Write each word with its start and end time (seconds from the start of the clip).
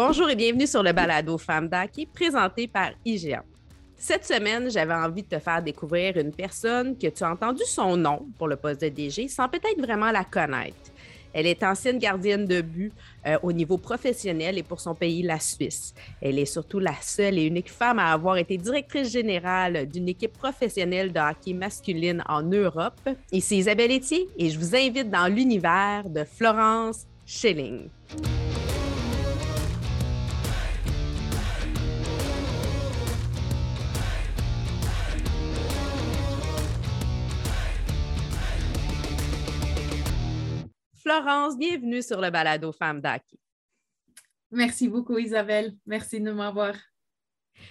Bonjour 0.00 0.30
et 0.30 0.36
bienvenue 0.36 0.68
sur 0.68 0.84
le 0.84 0.92
balado 0.92 1.36
Femme 1.38 1.68
est 1.72 2.06
présenté 2.12 2.68
par 2.68 2.90
IGA. 3.04 3.42
Cette 3.96 4.24
semaine, 4.24 4.70
j'avais 4.70 4.94
envie 4.94 5.24
de 5.24 5.28
te 5.28 5.40
faire 5.40 5.60
découvrir 5.60 6.16
une 6.18 6.30
personne 6.30 6.96
que 6.96 7.08
tu 7.08 7.24
as 7.24 7.32
entendu 7.32 7.64
son 7.66 7.96
nom 7.96 8.24
pour 8.38 8.46
le 8.46 8.54
poste 8.54 8.80
de 8.80 8.90
DG 8.90 9.26
sans 9.26 9.48
peut-être 9.48 9.80
vraiment 9.80 10.12
la 10.12 10.22
connaître. 10.22 10.92
Elle 11.32 11.48
est 11.48 11.64
ancienne 11.64 11.98
gardienne 11.98 12.44
de 12.44 12.60
but 12.60 12.92
euh, 13.26 13.38
au 13.42 13.50
niveau 13.50 13.76
professionnel 13.76 14.56
et 14.56 14.62
pour 14.62 14.78
son 14.78 14.94
pays, 14.94 15.24
la 15.24 15.40
Suisse. 15.40 15.94
Elle 16.22 16.38
est 16.38 16.44
surtout 16.44 16.78
la 16.78 16.94
seule 17.00 17.36
et 17.36 17.46
unique 17.46 17.72
femme 17.72 17.98
à 17.98 18.12
avoir 18.12 18.36
été 18.36 18.56
directrice 18.56 19.10
générale 19.10 19.88
d'une 19.88 20.08
équipe 20.08 20.38
professionnelle 20.38 21.12
de 21.12 21.18
hockey 21.18 21.54
masculine 21.54 22.22
en 22.28 22.42
Europe. 22.42 23.00
Ici 23.32 23.56
Isabelle 23.56 23.90
Etier 23.90 24.28
et 24.38 24.48
je 24.48 24.60
vous 24.60 24.76
invite 24.76 25.10
dans 25.10 25.26
l'univers 25.26 26.08
de 26.08 26.22
Florence 26.22 27.04
Schilling. 27.26 27.88
Florence, 41.08 41.56
bienvenue 41.56 42.02
sur 42.02 42.20
le 42.20 42.28
balado 42.28 42.70
Femmes 42.70 43.00
d'Aki. 43.00 43.40
Merci 44.50 44.88
beaucoup, 44.88 45.16
Isabelle. 45.16 45.74
Merci 45.86 46.20
de 46.20 46.30
m'avoir. 46.30 46.74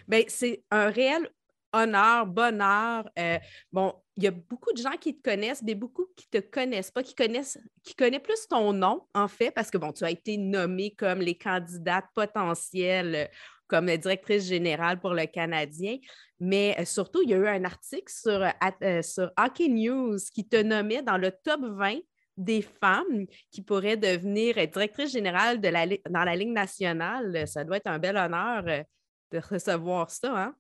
Ben, 0.07 0.23
c'est 0.27 0.63
un 0.71 0.89
réel 0.89 1.29
honneur, 1.71 2.25
bonheur. 2.25 3.07
Euh, 3.19 3.37
bon, 3.71 3.93
il 4.15 4.23
y 4.23 4.27
a 4.27 4.31
beaucoup 4.31 4.73
de 4.73 4.81
gens 4.81 4.97
qui 4.99 5.15
te 5.15 5.21
connaissent, 5.21 5.61
mais 5.61 5.75
beaucoup 5.75 6.07
qui 6.15 6.25
ne 6.33 6.39
te 6.39 6.47
connaissent 6.47 6.89
pas, 6.89 7.03
qui 7.03 7.13
connaissent, 7.13 7.59
qui 7.83 7.93
connaissent 7.93 8.23
plus 8.23 8.47
ton 8.47 8.73
nom, 8.73 9.05
en 9.13 9.27
fait, 9.27 9.51
parce 9.51 9.69
que 9.69 9.77
bon, 9.77 9.91
tu 9.91 10.03
as 10.03 10.09
été 10.09 10.35
nommée 10.37 10.95
comme 10.95 11.19
les 11.19 11.37
candidates 11.37 12.07
potentielles 12.15 13.15
euh, 13.15 13.25
comme 13.67 13.95
directrice 13.97 14.47
générale 14.47 14.99
pour 14.99 15.13
le 15.13 15.27
Canadien. 15.27 15.97
Mais 16.39 16.75
euh, 16.79 16.85
surtout, 16.85 17.21
il 17.21 17.29
y 17.29 17.35
a 17.35 17.37
eu 17.37 17.47
un 17.47 17.65
article 17.65 18.11
sur, 18.11 18.43
sur 19.03 19.31
Hockey 19.37 19.67
News 19.67 20.17
qui 20.33 20.49
te 20.49 20.59
nommait 20.59 21.03
dans 21.03 21.19
le 21.19 21.29
top 21.29 21.61
20 21.61 21.99
des 22.37 22.61
femmes 22.61 23.25
qui 23.51 23.61
pourraient 23.61 23.97
devenir 23.97 24.55
directrice 24.55 25.11
générale 25.11 25.59
dans 25.59 26.23
la 26.23 26.35
Ligue 26.35 26.53
nationale. 26.53 27.47
Ça 27.47 27.63
doit 27.63 27.77
être 27.77 27.87
un 27.87 27.99
bel 27.99 28.15
honneur 28.15 28.63
euh, 28.67 28.83
de 29.31 29.39
recevoir 29.39 30.09
ça. 30.11 30.43
Hein? 30.45 30.55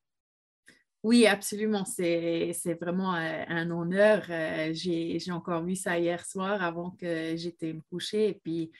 Oui, 1.03 1.27
absolument. 1.27 1.85
C'est 1.85 2.51
vraiment 2.81 3.15
euh, 3.15 3.43
un 3.47 3.69
honneur. 3.69 4.25
Euh, 4.29 4.71
j'ai 4.73 5.31
encore 5.31 5.63
vu 5.63 5.75
ça 5.75 5.99
hier 5.99 6.25
soir 6.25 6.61
avant 6.63 6.91
que 6.91 7.35
j'étais 7.37 7.73
me 7.73 7.81
coucher. 7.89 8.39
Puis, 8.43 8.71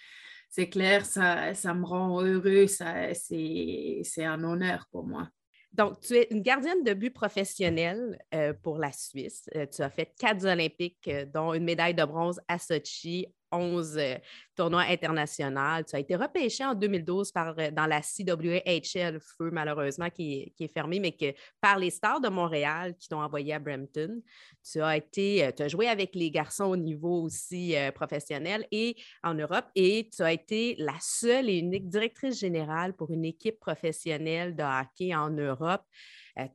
c'est 0.49 0.69
clair, 0.69 1.05
ça, 1.05 1.53
ça 1.53 1.73
me 1.73 1.85
rend 1.85 2.21
heureux. 2.21 2.65
C'est 2.67 4.25
un 4.25 4.43
honneur 4.43 4.87
pour 4.91 5.05
moi. 5.05 5.29
Donc, 5.73 5.99
tu 5.99 6.15
es 6.15 6.27
une 6.31 6.41
gardienne 6.41 6.83
de 6.83 6.93
but 6.93 7.11
professionnelle 7.11 8.17
euh, 8.33 8.53
pour 8.53 8.77
la 8.77 8.91
Suisse. 8.91 9.49
Euh, 9.55 9.65
tu 9.65 9.81
as 9.81 9.89
fait 9.89 10.13
quatre 10.17 10.45
Olympiques, 10.45 11.07
euh, 11.07 11.25
dont 11.25 11.53
une 11.53 11.63
médaille 11.63 11.93
de 11.93 12.03
bronze 12.03 12.39
à 12.47 12.57
Sochi 12.57 13.27
11 13.51 13.97
euh, 13.97 14.15
tournois 14.55 14.83
internationaux. 14.83 15.83
Tu 15.87 15.95
as 15.95 15.99
été 15.99 16.15
repêché 16.15 16.65
en 16.65 16.73
2012 16.73 17.31
par, 17.31 17.57
euh, 17.57 17.71
dans 17.71 17.85
la 17.85 18.01
CWHL, 18.01 19.19
feu 19.19 19.49
malheureusement 19.51 20.09
qui, 20.09 20.53
est 20.59 20.73
fermé, 20.73 20.99
mais 20.99 21.11
que 21.11 21.33
par 21.61 21.77
les 21.77 21.89
Stars 21.89 22.21
de 22.21 22.29
Montréal 22.29 22.95
qui 22.97 23.09
t'ont 23.09 23.21
envoyé 23.21 23.53
à 23.53 23.59
Brampton. 23.59 24.21
Tu 24.69 24.81
as 24.81 24.97
été, 24.97 25.45
euh, 25.45 25.69
joué 25.69 25.87
avec 25.87 26.15
les 26.15 26.31
garçons 26.31 26.65
au 26.65 26.77
niveau 26.77 27.23
aussi 27.23 27.75
professionnel 27.95 28.65
et 28.71 28.95
en 29.23 29.33
Europe 29.33 29.65
et 29.75 30.09
tu 30.15 30.21
as 30.21 30.31
été 30.31 30.75
la 30.77 30.95
seule 30.99 31.49
et 31.49 31.57
unique 31.57 31.89
directrice 31.89 32.39
générale 32.39 32.93
pour 32.93 33.11
une 33.11 33.25
équipe 33.25 33.59
professionnelle 33.59 34.55
de 34.55 34.63
hockey 34.63 35.13
en 35.13 35.29
Europe. 35.29 35.83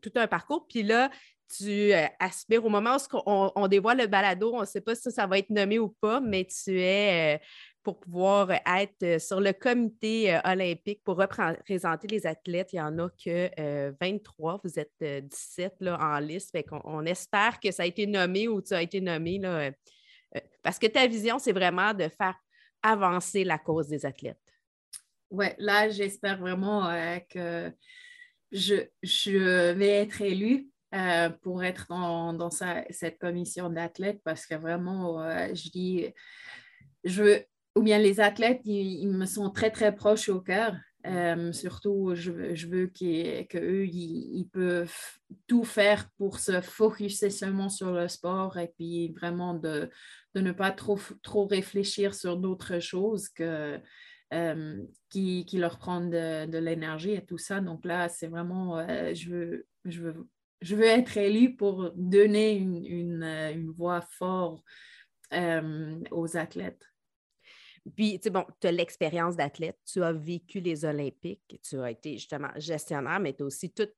tout 0.01 0.13
un 0.15 0.27
parcours. 0.29 0.67
Puis 0.69 0.83
là, 0.83 1.11
tu 1.57 1.93
euh, 1.93 2.07
aspires 2.19 2.65
au 2.65 2.69
moment 2.69 2.97
où 2.97 3.19
on, 3.27 3.69
dévoile 3.69 3.99
le 3.99 4.07
balado, 4.07 4.53
on 4.55 4.61
ne 4.61 4.67
sait 4.67 4.81
pas 4.81 4.95
si 4.95 5.11
ça 5.11 5.27
va 5.27 5.39
être 5.39 5.51
nommé 5.51 5.79
ou 5.79 5.89
pas, 5.89 6.21
mais 6.21 6.47
tu 6.47 6.81
es 6.81 7.37
euh, 7.37 7.45
pour 7.83 8.01
pouvoir 8.01 8.51
être 8.51 9.03
euh, 9.03 9.19
sur 9.19 9.41
le 9.41 9.53
comité 9.53 10.39
olympique 10.45 11.03
pour 11.05 11.17
représenter 11.17 12.07
les 12.09 12.27
athlètes. 12.27 12.73
Il 12.73 12.77
n'y 12.77 12.83
en 12.83 12.99
a 12.99 13.09
que 13.11 13.93
23, 14.01 14.61
vous 14.65 14.79
êtes 14.79 15.25
17 15.29 15.77
là, 15.81 15.99
en 16.01 16.19
liste. 16.19 16.57
on, 16.85 17.05
espère 17.05 17.61
que 17.61 17.71
ça 17.71 17.83
a 17.83 17.87
été 17.87 18.07
nommé 18.07 18.49
ou 18.49 18.63
tu 18.63 18.75
as 18.75 18.83
été 18.83 19.01
nommé 19.01 19.39
là, 19.39 19.71
parce 20.63 20.79
que 20.79 20.87
ta 20.87 21.07
vision, 21.07 21.39
c'est 21.39 21.53
vraiment 21.53 21.93
de 21.93 22.09
faire 22.09 22.37
avancer 22.83 23.45
la 23.45 23.59
cause 23.59 23.89
des 23.89 24.07
athlètes. 24.07 24.39
Oui, 25.31 25.47
là, 25.59 25.89
j'espère 25.89 26.39
vraiment 26.39 26.89
que 27.29 27.73
je, 28.51 28.75
je 29.03 29.73
vais 29.73 30.03
être 30.03 30.21
élue 30.21 30.72
euh, 30.95 31.31
pour 31.31 31.65
être 31.65 31.87
dans, 31.89 32.51
cette 32.51 33.19
commission 33.19 33.71
d'athlètes 33.71 34.21
parce 34.25 34.45
que 34.45 34.55
vraiment, 34.55 35.23
euh, 35.23 35.49
je 35.55 35.71
dis, 35.71 36.07
je 37.05 37.41
ou 37.75 37.81
bien 37.81 37.99
les 37.99 38.21
athlètes, 38.21 38.61
ils, 38.67 39.09
me 39.09 39.25
sont 39.25 39.49
très, 39.49 39.71
très 39.71 39.95
proches 39.95 40.29
au 40.29 40.43
cœur. 40.43 40.77
Euh, 41.07 41.51
surtout, 41.53 42.11
je, 42.15 42.55
je 42.55 42.67
veux 42.67 42.89
qu'eux, 42.89 43.87
ils, 43.87 44.39
ils, 44.39 44.49
peuvent 44.53 44.95
tout 45.47 45.65
faire 45.65 46.11
pour 46.19 46.39
se 46.39 46.61
focuser 46.61 47.31
seulement 47.31 47.71
sur 47.71 47.91
le 47.91 48.07
sport 48.09 48.59
et 48.59 48.71
puis 48.77 49.13
vraiment 49.13 49.55
de, 49.55 49.89
de 50.35 50.41
ne 50.43 50.53
pas 50.53 50.73
trop, 50.73 50.99
trop 51.23 51.47
réfléchir 51.47 52.15
sur 52.15 52.37
d'autres 52.37 52.81
choses 52.81 53.31
que, 53.31 53.81
qui, 55.09 55.47
qui, 55.47 55.57
leur 55.57 55.79
prennent 55.79 56.11
de, 56.11 56.45
de 56.45 56.59
l'énergie 56.59 57.13
et 57.13 57.25
tout 57.25 57.39
ça. 57.39 57.63
Donc 57.63 57.87
là, 57.87 58.11
c'est 58.11 58.29
vraiment, 58.29 58.87
je, 59.15 59.31
veux, 59.31 59.67
je 59.87 60.03
veux 60.03 60.29
je 60.63 60.77
veux 60.77 60.87
être 60.87 61.17
élue 61.17 61.57
pour 61.57 61.91
donner 61.95 62.55
une, 62.55 63.23
euh, 63.23 63.73
voix 63.77 64.01
forte 64.01 64.63
euh, 65.33 66.01
aux 66.11 66.37
athlètes. 66.37 66.87
Puis, 67.97 68.19
tu 68.19 68.25
sais, 68.25 68.31
bon, 68.31 68.47
tu 68.61 68.69
as 68.69 68.73
l'expérience 68.73 69.37
d'athlète, 69.37 69.79
tu 69.85 70.03
as 70.05 70.13
vécu 70.13 70.61
les 70.61 70.85
Olympiques, 70.85 71.61
tu 71.69 71.81
as 71.81 71.91
été 71.91 72.13
justement 72.13 72.51
gestionnaire, 72.57 73.19
mais 73.19 73.35
tu 73.35 73.43
as 73.43 73.47
aussi 73.47 73.73
toute 73.73 73.93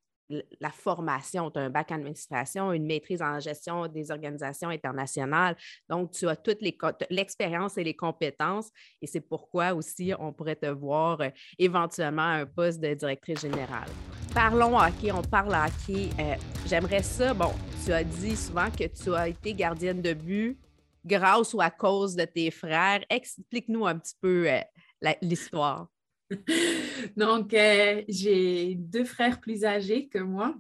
la 0.60 0.70
formation, 0.70 1.50
tu 1.50 1.58
as 1.58 1.62
un 1.62 1.70
bac 1.70 1.90
en 1.90 1.96
administration, 1.96 2.72
une 2.72 2.86
maîtrise 2.86 3.20
en 3.20 3.38
gestion 3.40 3.86
des 3.88 4.10
organisations 4.10 4.70
internationales. 4.70 5.56
Donc, 5.88 6.12
tu 6.12 6.26
as 6.28 6.36
toute 6.36 6.62
l'expérience 7.10 7.76
et 7.76 7.84
les 7.84 7.94
compétences 7.94 8.70
et 9.02 9.06
c'est 9.06 9.20
pourquoi 9.20 9.74
aussi 9.74 10.12
on 10.18 10.32
pourrait 10.32 10.56
te 10.56 10.66
voir 10.66 11.20
euh, 11.20 11.28
éventuellement 11.58 12.22
à 12.22 12.36
un 12.36 12.46
poste 12.46 12.80
de 12.80 12.94
directrice 12.94 13.40
générale. 13.40 13.90
Parlons 14.34 14.76
hockey, 14.76 15.12
on 15.12 15.22
parle 15.22 15.54
hockey. 15.54 16.10
Euh, 16.18 16.34
j'aimerais 16.66 17.04
ça, 17.04 17.32
bon, 17.32 17.52
tu 17.84 17.92
as 17.92 18.02
dit 18.02 18.34
souvent 18.34 18.68
que 18.68 18.84
tu 18.84 19.14
as 19.14 19.28
été 19.28 19.54
gardienne 19.54 20.02
de 20.02 20.12
but 20.12 20.58
grâce 21.04 21.54
ou 21.54 21.60
à 21.60 21.70
cause 21.70 22.16
de 22.16 22.24
tes 22.24 22.50
frères. 22.50 23.04
Explique-nous 23.08 23.86
un 23.86 23.96
petit 23.96 24.16
peu 24.20 24.50
euh, 24.50 25.12
l'histoire. 25.22 25.86
Donc, 27.16 27.54
euh, 27.54 28.02
j'ai 28.08 28.74
deux 28.74 29.04
frères 29.04 29.40
plus 29.40 29.64
âgés 29.64 30.08
que 30.08 30.18
moi. 30.18 30.56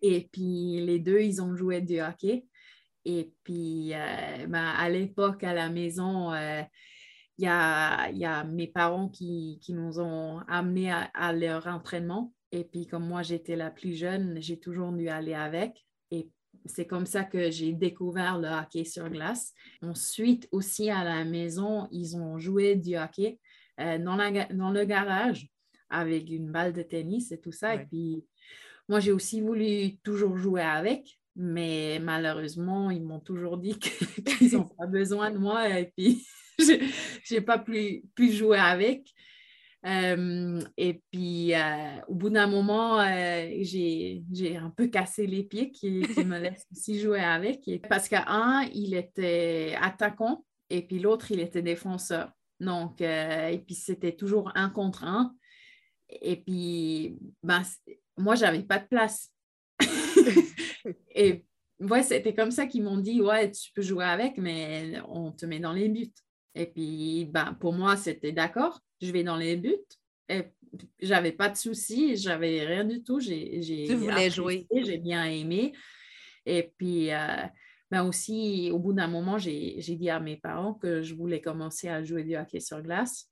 Et 0.00 0.28
puis, 0.30 0.80
les 0.80 1.00
deux, 1.00 1.20
ils 1.20 1.42
ont 1.42 1.56
joué 1.56 1.80
du 1.80 2.00
hockey. 2.00 2.46
Et 3.04 3.32
puis, 3.42 3.94
ben, 4.48 4.74
à 4.78 4.88
l'époque, 4.88 5.42
à 5.42 5.54
la 5.54 5.70
maison, 5.70 6.32
il 7.38 7.44
y, 7.44 7.48
a, 7.48 8.44
mes 8.44 8.66
parents 8.66 9.08
qui, 9.08 9.60
nous 9.70 10.00
ont 10.00 10.38
amenés 10.48 10.92
à, 10.92 11.32
leur 11.32 11.66
entraînement. 11.66 12.32
Et 12.56 12.64
puis, 12.64 12.86
comme 12.86 13.06
moi, 13.06 13.22
j'étais 13.22 13.54
la 13.54 13.70
plus 13.70 13.94
jeune, 13.94 14.40
j'ai 14.40 14.58
toujours 14.58 14.90
dû 14.92 15.08
aller 15.08 15.34
avec. 15.34 15.84
Et 16.10 16.30
c'est 16.64 16.86
comme 16.86 17.04
ça 17.04 17.22
que 17.24 17.50
j'ai 17.50 17.72
découvert 17.72 18.38
le 18.38 18.48
hockey 18.48 18.84
sur 18.84 19.08
glace. 19.10 19.52
Ensuite, 19.82 20.48
aussi 20.52 20.90
à 20.90 21.04
la 21.04 21.24
maison, 21.24 21.86
ils 21.90 22.16
ont 22.16 22.38
joué 22.38 22.74
du 22.74 22.96
hockey. 22.96 23.38
Euh, 23.78 23.98
dans, 23.98 24.16
dans, 24.16 24.70
le 24.70 24.84
garage 24.86 25.48
avec 25.90 26.30
une 26.30 26.50
balle 26.50 26.72
de 26.72 26.80
tennis 26.80 27.30
et 27.30 27.38
tout 27.38 27.52
ça. 27.52 27.74
Et 27.74 27.84
puis, 27.84 28.24
moi, 28.88 29.00
j'ai 29.00 29.12
aussi 29.12 29.42
voulu 29.42 29.98
toujours 29.98 30.38
jouer 30.38 30.62
avec, 30.62 31.18
mais 31.34 31.98
malheureusement, 32.00 32.90
ils 32.90 33.02
m'ont 33.02 33.20
toujours 33.20 33.58
dit 33.58 33.78
qu'ils 34.24 34.52
n'ont 34.52 34.64
pas 34.64 34.86
besoin 34.86 35.30
de 35.30 35.36
moi 35.36 35.68
et 35.68 35.92
puis, 35.94 36.26
je 36.58 37.34
n'ai 37.34 37.40
pas 37.42 37.58
pu, 37.58 38.04
pu, 38.14 38.32
jouer 38.32 38.56
avec. 38.56 39.12
Euh, 39.84 40.60
et 40.76 41.02
puis, 41.12 41.54
euh, 41.54 42.00
au 42.08 42.14
bout 42.14 42.30
d'un 42.30 42.46
moment, 42.46 43.04
j'ai 43.60 44.56
un 44.56 44.70
peu 44.70 44.88
cassé 44.88 45.26
les 45.26 45.44
pieds 45.44 45.70
qui, 45.70 46.02
qui 46.02 46.24
me 46.24 46.38
laissent 46.38 46.66
aussi 46.72 46.98
jouer 46.98 47.20
avec. 47.20 47.60
parce 47.88 48.08
qu'un, 48.08 48.68
il 48.72 48.94
était 48.94 49.76
attaquant 49.80 50.44
et 50.70 50.82
puis 50.82 50.98
l'autre, 50.98 51.30
il 51.30 51.40
était 51.40 51.62
défenseur. 51.62 52.30
Donc, 52.60 53.00
euh, 53.00 53.48
et 53.48 53.58
puis 53.58 53.74
c'était 53.74 54.16
toujours 54.16 54.50
un 54.54 54.70
contre 54.70 55.04
un. 55.04 55.34
Et 56.08 56.36
puis, 56.36 57.18
ben, 57.42 57.62
moi, 58.16 58.34
j'avais 58.34 58.62
pas 58.62 58.78
de 58.78 58.86
place. 58.86 59.30
et 61.14 61.44
ouais, 61.80 62.02
c'était 62.02 62.34
comme 62.34 62.50
ça 62.50 62.66
qu'ils 62.66 62.82
m'ont 62.82 62.98
dit, 62.98 63.20
ouais, 63.20 63.50
tu 63.50 63.72
peux 63.72 63.82
jouer 63.82 64.04
avec, 64.04 64.38
mais 64.38 64.94
on 65.08 65.32
te 65.32 65.46
met 65.46 65.58
dans 65.58 65.72
les 65.72 65.88
buts. 65.88 66.12
Et 66.56 66.66
puis, 66.66 67.26
ben, 67.26 67.54
pour 67.60 67.74
moi, 67.74 67.96
c'était 67.96 68.32
d'accord, 68.32 68.80
je 69.00 69.12
vais 69.12 69.22
dans 69.22 69.36
les 69.36 69.56
buts, 69.56 69.76
j'avais 71.00 71.32
pas 71.32 71.48
de 71.48 71.56
soucis, 71.56 72.16
j'avais 72.16 72.64
rien 72.64 72.84
du 72.84 73.02
tout. 73.02 73.20
J'ai, 73.20 73.86
tu 73.86 73.94
voulais 73.94 74.30
jouer. 74.30 74.66
J'ai 74.72 74.98
bien 74.98 75.24
aimé. 75.24 75.72
Et 76.44 76.72
puis, 76.76 77.12
euh, 77.12 77.44
ben 77.90 78.04
aussi, 78.04 78.70
au 78.72 78.78
bout 78.78 78.92
d'un 78.92 79.06
moment, 79.06 79.38
j'ai, 79.38 79.76
dit 79.80 80.10
à 80.10 80.20
mes 80.20 80.36
parents 80.36 80.74
que 80.74 81.02
je 81.02 81.14
voulais 81.14 81.40
commencer 81.40 81.88
à 81.88 82.02
jouer 82.02 82.24
du 82.24 82.36
hockey 82.36 82.60
sur 82.60 82.82
glace. 82.82 83.30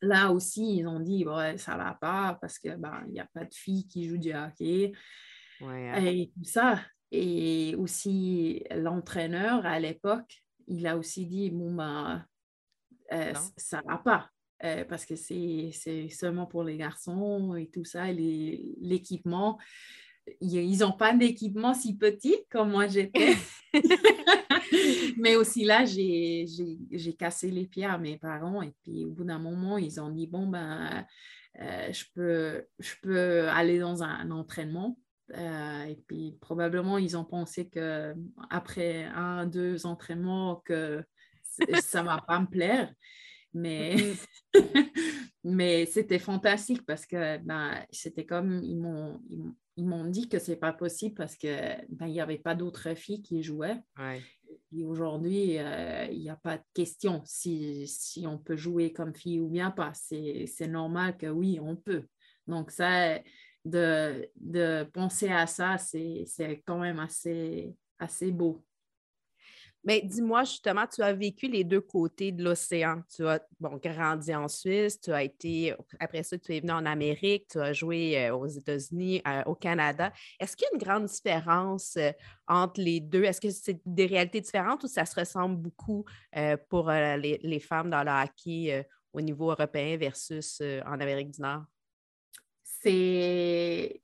Là 0.00 0.32
aussi, 0.32 0.78
ils 0.78 0.86
ont 0.86 1.00
dit, 1.00 1.24
ouais, 1.24 1.58
ça 1.58 1.76
va 1.76 1.96
pas 2.00 2.36
parce 2.40 2.58
qu'il 2.58 2.74
ben, 2.76 3.04
n'y 3.08 3.20
a 3.20 3.28
pas 3.32 3.44
de 3.44 3.54
filles 3.54 3.86
qui 3.86 4.08
jouent 4.08 4.18
du 4.18 4.32
hockey. 4.32 4.92
Hein. 5.60 6.04
Et 6.04 6.32
tout 6.34 6.44
ça. 6.44 6.80
Et 7.12 7.76
aussi, 7.76 8.64
l'entraîneur 8.74 9.64
à 9.66 9.78
l'époque, 9.78 10.42
il 10.66 10.86
a 10.86 10.96
aussi 10.96 11.26
dit, 11.26 11.50
bon, 11.50 11.74
ben, 11.74 12.24
euh, 13.12 13.32
ça 13.56 13.82
va 13.86 13.98
pas. 13.98 14.30
Euh, 14.64 14.84
parce 14.84 15.04
que 15.04 15.16
c'est 15.16 15.72
seulement 16.08 16.46
pour 16.46 16.62
les 16.62 16.76
garçons 16.76 17.56
et 17.56 17.68
tout 17.68 17.84
ça, 17.84 18.12
l'équipement. 18.12 19.58
Ils 20.40 20.78
n'ont 20.78 20.92
pas 20.92 21.12
d'équipement 21.12 21.74
si 21.74 21.96
petit 21.96 22.36
comme 22.48 22.70
moi 22.70 22.86
j'étais. 22.86 23.34
Mais 25.18 25.36
aussi 25.36 25.64
là, 25.64 25.84
j'ai 25.84 26.46
cassé 27.18 27.50
les 27.50 27.66
pieds 27.66 27.84
à 27.84 27.98
mes 27.98 28.18
parents 28.18 28.62
et 28.62 28.72
puis 28.82 29.04
au 29.04 29.10
bout 29.10 29.24
d'un 29.24 29.38
moment, 29.38 29.78
ils 29.78 30.00
ont 30.00 30.10
dit, 30.10 30.26
bon, 30.26 30.46
ben, 30.46 31.04
euh, 31.60 31.92
je, 31.92 32.04
peux, 32.14 32.64
je 32.78 32.94
peux 33.02 33.48
aller 33.48 33.78
dans 33.78 34.02
un, 34.02 34.30
entraînement. 34.30 34.98
Euh, 35.34 35.84
et 35.84 35.96
puis 36.06 36.36
probablement, 36.40 36.98
ils 36.98 37.16
ont 37.16 37.24
pensé 37.24 37.68
qu'après 37.68 39.04
un, 39.04 39.46
deux 39.46 39.86
entraînements, 39.86 40.62
que 40.64 41.04
ça 41.42 42.02
ne 42.02 42.06
va 42.06 42.22
pas 42.26 42.40
me 42.40 42.46
plaire. 42.46 42.92
Mais, 43.54 43.96
mais 45.44 45.86
c'était 45.86 46.18
fantastique 46.18 46.84
parce 46.86 47.06
que 47.06 47.38
ben, 47.38 47.84
c'était 47.90 48.24
comme, 48.24 48.62
ils 48.62 48.78
m'ont, 48.78 49.20
ils, 49.76 49.86
m'ont 49.86 50.06
dit 50.06 50.28
que 50.28 50.38
c'est 50.38 50.56
pas 50.56 50.72
possible 50.72 51.14
parce 51.14 51.36
que 51.36 51.76
ben, 51.90 52.06
il 52.06 52.12
n'y 52.12 52.20
avait 52.20 52.38
pas 52.38 52.54
d'autres 52.54 52.94
filles 52.94 53.22
qui 53.22 53.42
jouaient. 53.42 53.80
Et 54.74 54.84
aujourd'hui, 54.84 55.58
euh, 55.58 56.06
il 56.10 56.20
n'y 56.20 56.30
a 56.30 56.36
pas 56.36 56.58
de 56.58 56.64
question 56.74 57.22
si, 57.24 57.86
si, 57.86 58.26
on 58.26 58.38
peut 58.38 58.56
jouer 58.56 58.92
comme 58.92 59.14
fille 59.14 59.40
ou 59.40 59.48
bien 59.48 59.70
pas. 59.70 59.92
C'est, 59.94 60.46
c'est 60.46 60.68
normal 60.68 61.16
que 61.16 61.26
oui, 61.26 61.58
on 61.60 61.76
peut. 61.76 62.04
Donc, 62.46 62.70
ça, 62.70 63.20
de, 63.64 64.28
de 64.36 64.84
penser 64.92 65.30
à 65.30 65.46
ça, 65.46 65.78
c'est, 65.78 66.26
quand 66.66 66.78
même 66.78 66.98
assez, 66.98 67.74
beau. 68.30 68.64
Mais 69.84 70.00
dis-moi, 70.00 70.44
justement, 70.44 70.86
tu 70.86 71.02
as 71.02 71.12
vécu 71.12 71.48
les 71.48 71.64
deux 71.64 71.80
côtés 71.80 72.30
de 72.30 72.44
l'océan. 72.44 73.02
Tu 73.12 73.26
as 73.26 73.40
grandi 73.60 74.32
en 74.32 74.46
Suisse, 74.46 75.00
tu 75.00 75.12
as 75.12 75.24
été, 75.24 75.74
après 75.98 76.22
ça, 76.22 76.38
tu 76.38 76.54
es 76.54 76.60
venu 76.60 76.70
en 76.70 76.86
Amérique, 76.86 77.48
tu 77.50 77.58
as 77.58 77.72
joué 77.72 78.16
euh, 78.16 78.36
aux 78.36 78.46
États-Unis, 78.46 79.22
euh, 79.26 79.42
au 79.46 79.56
Canada. 79.56 80.12
Est-ce 80.38 80.56
qu'il 80.56 80.68
y 80.70 80.72
a 80.72 80.74
une 80.74 80.82
grande 80.82 81.06
différence 81.06 81.96
euh, 81.96 82.12
entre 82.46 82.80
les 82.80 83.00
deux? 83.00 83.24
Est-ce 83.24 83.40
que 83.40 83.50
c'est 83.50 83.80
des 83.84 84.06
réalités 84.06 84.40
différentes 84.40 84.84
ou 84.84 84.86
ça 84.86 85.04
se 85.04 85.18
ressemble 85.18 85.56
beaucoup 85.56 86.04
pour 86.68 86.90
les, 86.90 87.40
les, 87.42 87.60
femmes 87.60 87.90
dans 87.90 88.04
le 88.04 88.10
hockey 88.10 88.86
au 89.12 89.20
niveau 89.20 89.50
européen 89.50 89.96
versus 89.96 90.62
en 90.86 91.00
Amérique 91.00 91.32
du 91.32 91.40
Nord? 91.40 91.64
C'est 92.82 94.02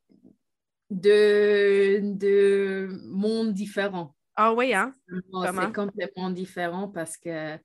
deux, 0.90 2.00
deux 2.00 2.88
mondes 3.06 3.52
différents. 3.52 4.14
Ah 4.36 4.52
oui, 4.52 4.72
hein? 4.72 4.94
C'est 5.08 5.72
complètement 5.74 6.30
différent 6.30 6.88
parce 6.88 7.16
que, 7.16 7.58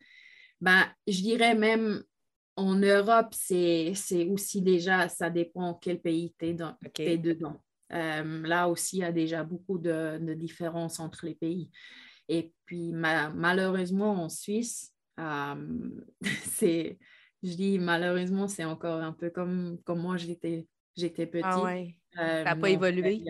ben, 0.59 0.83
je 1.07 1.21
dirais 1.21 1.53
même 1.53 2.03
en 2.55 2.75
Europe, 2.75 3.33
c'est 3.33 3.93
aussi 4.29 4.61
déjà, 4.61 5.07
ça 5.07 5.29
dépend 5.29 5.75
quel 5.75 5.99
pays 5.99 6.33
tu 6.39 6.47
es, 6.47 7.17
dedans. 7.17 7.61
Euh, 7.91 8.41
là 8.47 8.67
aussi, 8.67 8.97
il 8.97 9.01
y 9.01 9.03
a 9.03 9.11
déjà 9.11 9.43
beaucoup 9.43 9.77
de, 9.77 10.33
différences 10.33 10.99
entre 10.99 11.27
les 11.27 11.35
pays. 11.35 11.69
Et 12.27 12.53
puis, 12.65 12.91
malheureusement, 12.91 14.23
en 14.23 14.29
Suisse, 14.29 14.93
euh, 15.19 15.89
c'est, 16.43 16.97
je 17.43 17.53
dis 17.55 17.77
malheureusement, 17.77 18.47
c'est 18.47 18.65
encore 18.65 19.01
un 19.01 19.13
peu 19.13 19.29
comme, 19.29 19.77
comme 19.83 20.01
moi, 20.01 20.17
j'étais 20.17 20.67
petite. 20.95 21.41
Ah 21.43 21.61
ouais. 21.63 21.95
ça 22.15 22.43
n'a 22.43 22.55
pas 22.55 22.69
évolué? 22.69 23.23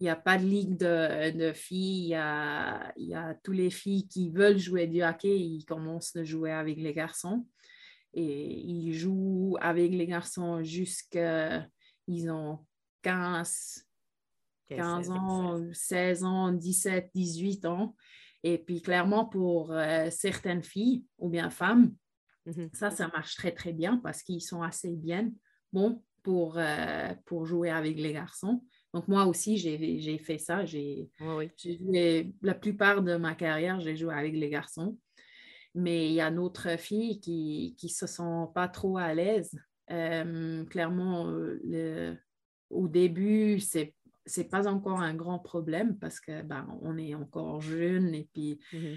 il 0.00 0.04
n'y 0.04 0.10
a 0.10 0.16
pas 0.16 0.38
de 0.38 0.44
ligue 0.44 0.78
de, 0.78 1.52
filles, 1.52 2.04
il 2.04 2.08
y 2.08 2.14
a, 2.14 2.92
y 2.96 3.14
a 3.14 3.34
toutes 3.34 3.56
les 3.56 3.68
filles 3.68 4.08
qui 4.08 4.30
veulent 4.30 4.58
jouer 4.58 4.86
du 4.86 5.02
hockey, 5.02 5.38
ils 5.38 5.64
commencent 5.66 6.16
à 6.16 6.24
jouer 6.24 6.52
avec 6.52 6.78
les 6.78 6.94
garçons. 6.94 7.46
Et 8.14 8.60
ils 8.60 8.94
jouent 8.94 9.56
avec 9.60 9.92
les 9.92 10.06
garçons 10.06 10.62
jusqu'à, 10.62 11.68
ils 12.08 12.30
ont 12.30 12.64
15, 13.02 13.86
15 14.68 15.10
ans, 15.10 15.62
16 15.70 16.24
ans, 16.24 16.52
17, 16.52 17.10
18 17.14 17.66
ans. 17.66 17.94
Et 18.42 18.56
puis 18.56 18.80
clairement, 18.80 19.26
pour 19.26 19.70
euh, 19.72 20.08
certaines 20.10 20.62
filles 20.62 21.04
ou 21.18 21.28
bien 21.28 21.50
femmes, 21.50 21.94
mm-hmm. 22.46 22.74
ça, 22.74 22.90
ça 22.90 23.08
marche 23.08 23.36
très, 23.36 23.52
très 23.52 23.74
bien 23.74 23.98
parce 23.98 24.22
qu'ils 24.22 24.40
sont 24.40 24.62
assez 24.62 24.96
bien 24.96 25.30
bons 25.74 26.02
pour, 26.22 26.58
euh, 26.58 27.14
pour 27.26 27.46
jouer 27.46 27.70
avec 27.70 27.98
les 27.98 28.12
garçons. 28.12 28.62
Donc, 28.92 29.08
moi 29.08 29.26
aussi, 29.26 29.56
j'ai 29.56 30.18
fait 30.18 30.38
ça. 30.38 30.64
J'ai 30.64 31.08
la 32.42 32.54
plupart 32.54 33.02
de 33.02 33.16
ma 33.16 33.34
carrière, 33.34 33.80
j'ai 33.80 33.96
joué 33.96 34.14
avec 34.14 34.34
les 34.34 34.50
garçons. 34.50 34.98
Mais 35.74 36.08
il 36.08 36.14
y 36.14 36.20
a 36.20 36.30
d'autres 36.30 36.76
filles 36.76 37.20
qui 37.20 37.76
ne 37.82 37.88
se 37.88 38.06
sont 38.06 38.50
pas 38.54 38.68
trop 38.68 38.98
à 38.98 39.14
l'aise. 39.14 39.52
Euh, 39.92 40.64
clairement, 40.64 41.26
le, 41.30 42.16
au 42.70 42.88
début, 42.88 43.60
c'est 43.60 43.94
n'est 44.36 44.44
pas 44.44 44.68
encore 44.68 45.00
un 45.00 45.14
grand 45.14 45.38
problème 45.38 45.98
parce 45.98 46.20
que 46.20 46.42
ben, 46.42 46.66
on 46.82 46.98
est 46.98 47.14
encore 47.14 47.60
jeune 47.60 48.14
et 48.14 48.28
puis 48.32 48.60
mmh 48.72 48.94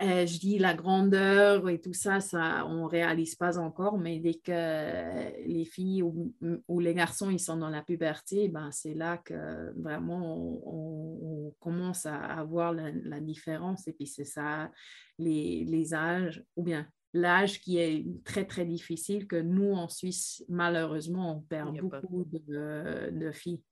euh, 0.00 0.26
je 0.26 0.38
dis 0.38 0.58
la 0.58 0.74
grandeur 0.74 1.68
et 1.68 1.80
tout 1.80 1.92
ça, 1.92 2.20
ça 2.20 2.64
on 2.66 2.84
ne 2.84 2.88
réalise 2.88 3.34
pas 3.34 3.58
encore, 3.58 3.98
mais 3.98 4.20
dès 4.20 4.34
que 4.34 5.46
les 5.46 5.64
filles 5.64 6.02
ou, 6.02 6.32
les 6.78 6.94
garçons 6.94 7.30
ils 7.30 7.40
sont 7.40 7.56
dans 7.56 7.68
la 7.68 7.82
puberté, 7.82 8.48
ben, 8.48 8.70
c'est 8.70 8.94
là 8.94 9.18
que 9.18 9.72
vraiment 9.80 10.36
on, 10.64 11.54
commence 11.60 12.06
à, 12.06 12.16
avoir 12.16 12.72
la, 12.72 13.20
différence. 13.20 13.88
Et 13.88 13.92
puis 13.92 14.06
c'est 14.06 14.24
ça, 14.24 14.70
les, 15.18 15.64
les, 15.64 15.94
âges, 15.94 16.44
ou 16.56 16.62
bien 16.62 16.86
l'âge 17.12 17.60
qui 17.60 17.78
est 17.78 18.06
très, 18.24 18.44
très 18.44 18.64
difficile, 18.64 19.26
que 19.26 19.36
nous, 19.36 19.72
en 19.72 19.88
Suisse, 19.88 20.44
malheureusement, 20.48 21.36
on 21.36 21.40
perd 21.40 21.76
beaucoup 21.80 22.24
de, 22.30 23.10
de 23.10 23.32
filles. 23.32 23.62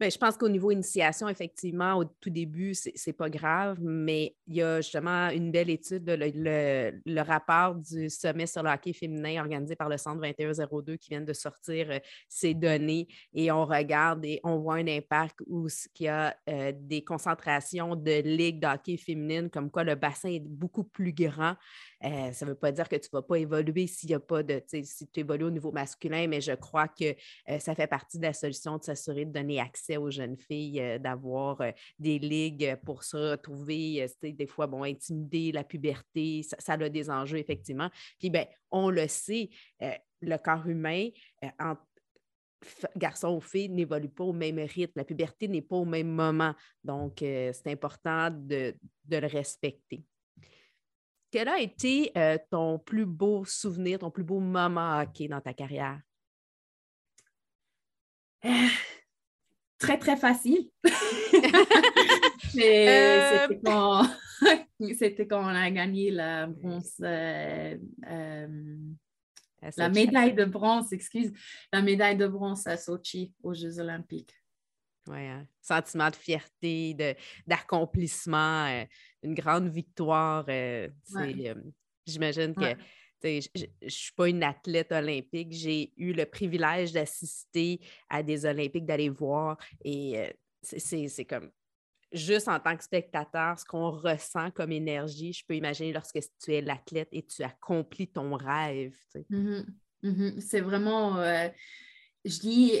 Bien, 0.00 0.10
je 0.10 0.18
pense 0.18 0.36
qu'au 0.36 0.48
niveau 0.48 0.72
initiation, 0.72 1.28
effectivement, 1.28 1.94
au 1.94 2.04
tout 2.04 2.28
début, 2.28 2.74
ce 2.74 2.90
n'est 2.90 3.12
pas 3.12 3.30
grave, 3.30 3.78
mais 3.80 4.34
il 4.48 4.56
y 4.56 4.62
a 4.62 4.80
justement 4.80 5.28
une 5.30 5.52
belle 5.52 5.70
étude, 5.70 6.02
le, 6.04 7.20
rapport 7.22 7.76
du 7.76 8.10
sommet 8.10 8.46
sur 8.46 8.64
le 8.64 8.70
hockey 8.70 8.92
féminin 8.92 9.40
organisé 9.40 9.76
par 9.76 9.88
le 9.88 9.96
Centre 9.96 10.20
2102 10.20 10.96
qui 10.96 11.10
vient 11.10 11.20
de 11.20 11.32
sortir 11.32 11.86
euh, 11.90 11.98
ces 12.28 12.54
données 12.54 13.06
et 13.32 13.52
on 13.52 13.64
regarde 13.64 14.24
et 14.24 14.40
on 14.42 14.58
voit 14.58 14.74
un 14.74 14.88
impact 14.88 15.36
où 15.46 15.68
il 16.00 16.04
y 16.04 16.08
a 16.08 16.36
euh, 16.48 16.72
des 16.74 17.04
concentrations 17.04 17.94
de 17.94 18.20
ligues 18.20 18.60
de 18.60 18.66
hockey 18.66 18.96
féminine, 18.96 19.48
comme 19.48 19.70
quoi 19.70 19.84
le 19.84 19.94
bassin 19.94 20.28
est 20.28 20.42
beaucoup 20.44 20.84
plus 20.84 21.12
grand. 21.12 21.54
Euh, 22.04 22.32
ça 22.32 22.44
ne 22.44 22.50
veut 22.50 22.56
pas 22.56 22.72
dire 22.72 22.88
que 22.88 22.96
tu 22.96 23.08
ne 23.12 23.18
vas 23.18 23.22
pas 23.22 23.36
évoluer 23.36 23.86
s'il 23.86 24.10
n'y 24.10 24.14
a 24.14 24.20
pas 24.20 24.42
de, 24.42 24.62
si 24.66 25.08
tu 25.08 25.20
évolues 25.20 25.44
au 25.44 25.50
niveau 25.50 25.72
masculin, 25.72 26.26
mais 26.26 26.40
je 26.40 26.52
crois 26.52 26.88
que 26.88 27.14
ça 27.58 27.74
fait 27.74 27.86
partie 27.86 28.18
de 28.18 28.24
la 28.24 28.32
solution 28.32 28.78
de 28.78 28.84
s'assurer 28.84 29.24
de 29.24 29.32
donner 29.32 29.60
accès 29.60 29.96
aux 29.96 30.10
jeunes 30.10 30.36
filles 30.36 30.80
euh, 30.80 30.98
d'avoir 30.98 31.60
euh, 31.60 31.70
des 31.98 32.18
ligues 32.18 32.76
pour 32.84 33.04
se 33.04 33.16
retrouver, 33.16 34.02
euh, 34.02 34.32
des 34.32 34.46
fois, 34.46 34.66
bon, 34.66 34.82
intimider 34.82 35.52
la 35.52 35.64
puberté, 35.64 36.42
ça, 36.42 36.72
a 36.72 36.88
des 36.88 37.10
enjeux, 37.10 37.38
effectivement. 37.38 37.90
Puis, 38.18 38.30
ben, 38.30 38.46
on 38.70 38.90
le 38.90 39.06
sait, 39.08 39.50
le 40.20 40.36
corps 40.36 40.66
humain, 40.66 41.08
garçon 42.96 43.36
ou 43.36 43.40
fille 43.40 43.68
n'évolue 43.68 44.08
pas 44.08 44.24
au 44.24 44.32
même 44.32 44.58
rythme. 44.58 44.92
La 44.96 45.04
puberté 45.04 45.46
n'est 45.48 45.62
pas 45.62 45.76
au 45.76 45.84
même 45.84 46.08
moment. 46.08 46.54
Donc, 46.82 47.16
c'est 47.18 47.66
important 47.68 48.30
de, 48.30 48.74
le 49.08 49.26
respecter. 49.26 50.02
Quel 51.34 51.48
a 51.48 51.58
été 51.58 52.12
ton 52.48 52.78
plus 52.78 53.06
beau 53.06 53.44
souvenir, 53.44 53.98
ton 53.98 54.08
plus 54.12 54.22
beau 54.22 54.38
moment 54.38 55.00
hockey 55.00 55.26
dans 55.26 55.40
ta 55.40 55.52
carrière? 55.52 56.00
très, 59.76 59.98
très 59.98 60.16
facile. 60.16 60.70
Euh, 62.56 63.48
c'était 64.96 65.26
quand, 65.26 65.42
on 65.42 65.48
a 65.48 65.68
gagné 65.72 66.12
la 66.12 66.46
bronze. 66.46 66.94
Euh, 67.00 67.76
euh, 68.08 68.46
la 69.76 69.88
médaille 69.88 70.34
de 70.34 70.44
bronze, 70.44 70.92
excuse, 70.92 71.32
la 71.72 71.82
médaille 71.82 72.16
de 72.16 72.28
bronze 72.28 72.64
à 72.68 72.76
Sochi 72.76 73.34
aux 73.42 73.54
Jeux 73.54 73.80
olympiques. 73.80 74.32
Oui, 75.08 75.26
hein. 75.26 75.48
sentiment 75.60 76.10
de 76.10 76.14
fierté, 76.14 77.16
d'accomplissement, 77.44 78.84
une 79.24 79.34
grande 79.34 79.68
victoire. 79.68 80.46
J'imagine 82.06 82.54
que 82.54 82.76
je 83.24 83.64
ne 83.82 83.88
suis 83.88 84.12
pas 84.12 84.28
une 84.28 84.42
athlète 84.42 84.92
olympique. 84.92 85.52
J'ai 85.52 85.92
eu 85.96 86.12
le 86.12 86.26
privilège 86.26 86.92
d'assister 86.92 87.80
à 88.08 88.22
des 88.22 88.44
Olympiques, 88.44 88.86
d'aller 88.86 89.08
voir. 89.08 89.58
Et 89.84 90.18
euh, 90.18 90.28
c'est 90.62 91.24
comme 91.24 91.50
juste 92.12 92.48
en 92.48 92.60
tant 92.60 92.76
que 92.76 92.84
spectateur, 92.84 93.58
ce 93.58 93.64
qu'on 93.64 93.90
ressent 93.90 94.50
comme 94.52 94.72
énergie, 94.72 95.32
je 95.32 95.44
peux 95.46 95.56
imaginer 95.56 95.92
lorsque 95.92 96.20
tu 96.42 96.54
es 96.54 96.60
l'athlète 96.60 97.08
et 97.12 97.24
tu 97.24 97.42
accomplis 97.42 98.08
ton 98.08 98.36
rêve. 98.36 98.96
Mm-hmm. 99.30 99.66
Mm-hmm. 100.04 100.40
C'est 100.40 100.60
vraiment, 100.60 101.18
euh, 101.18 101.48
je 102.24 102.38
dis, 102.38 102.72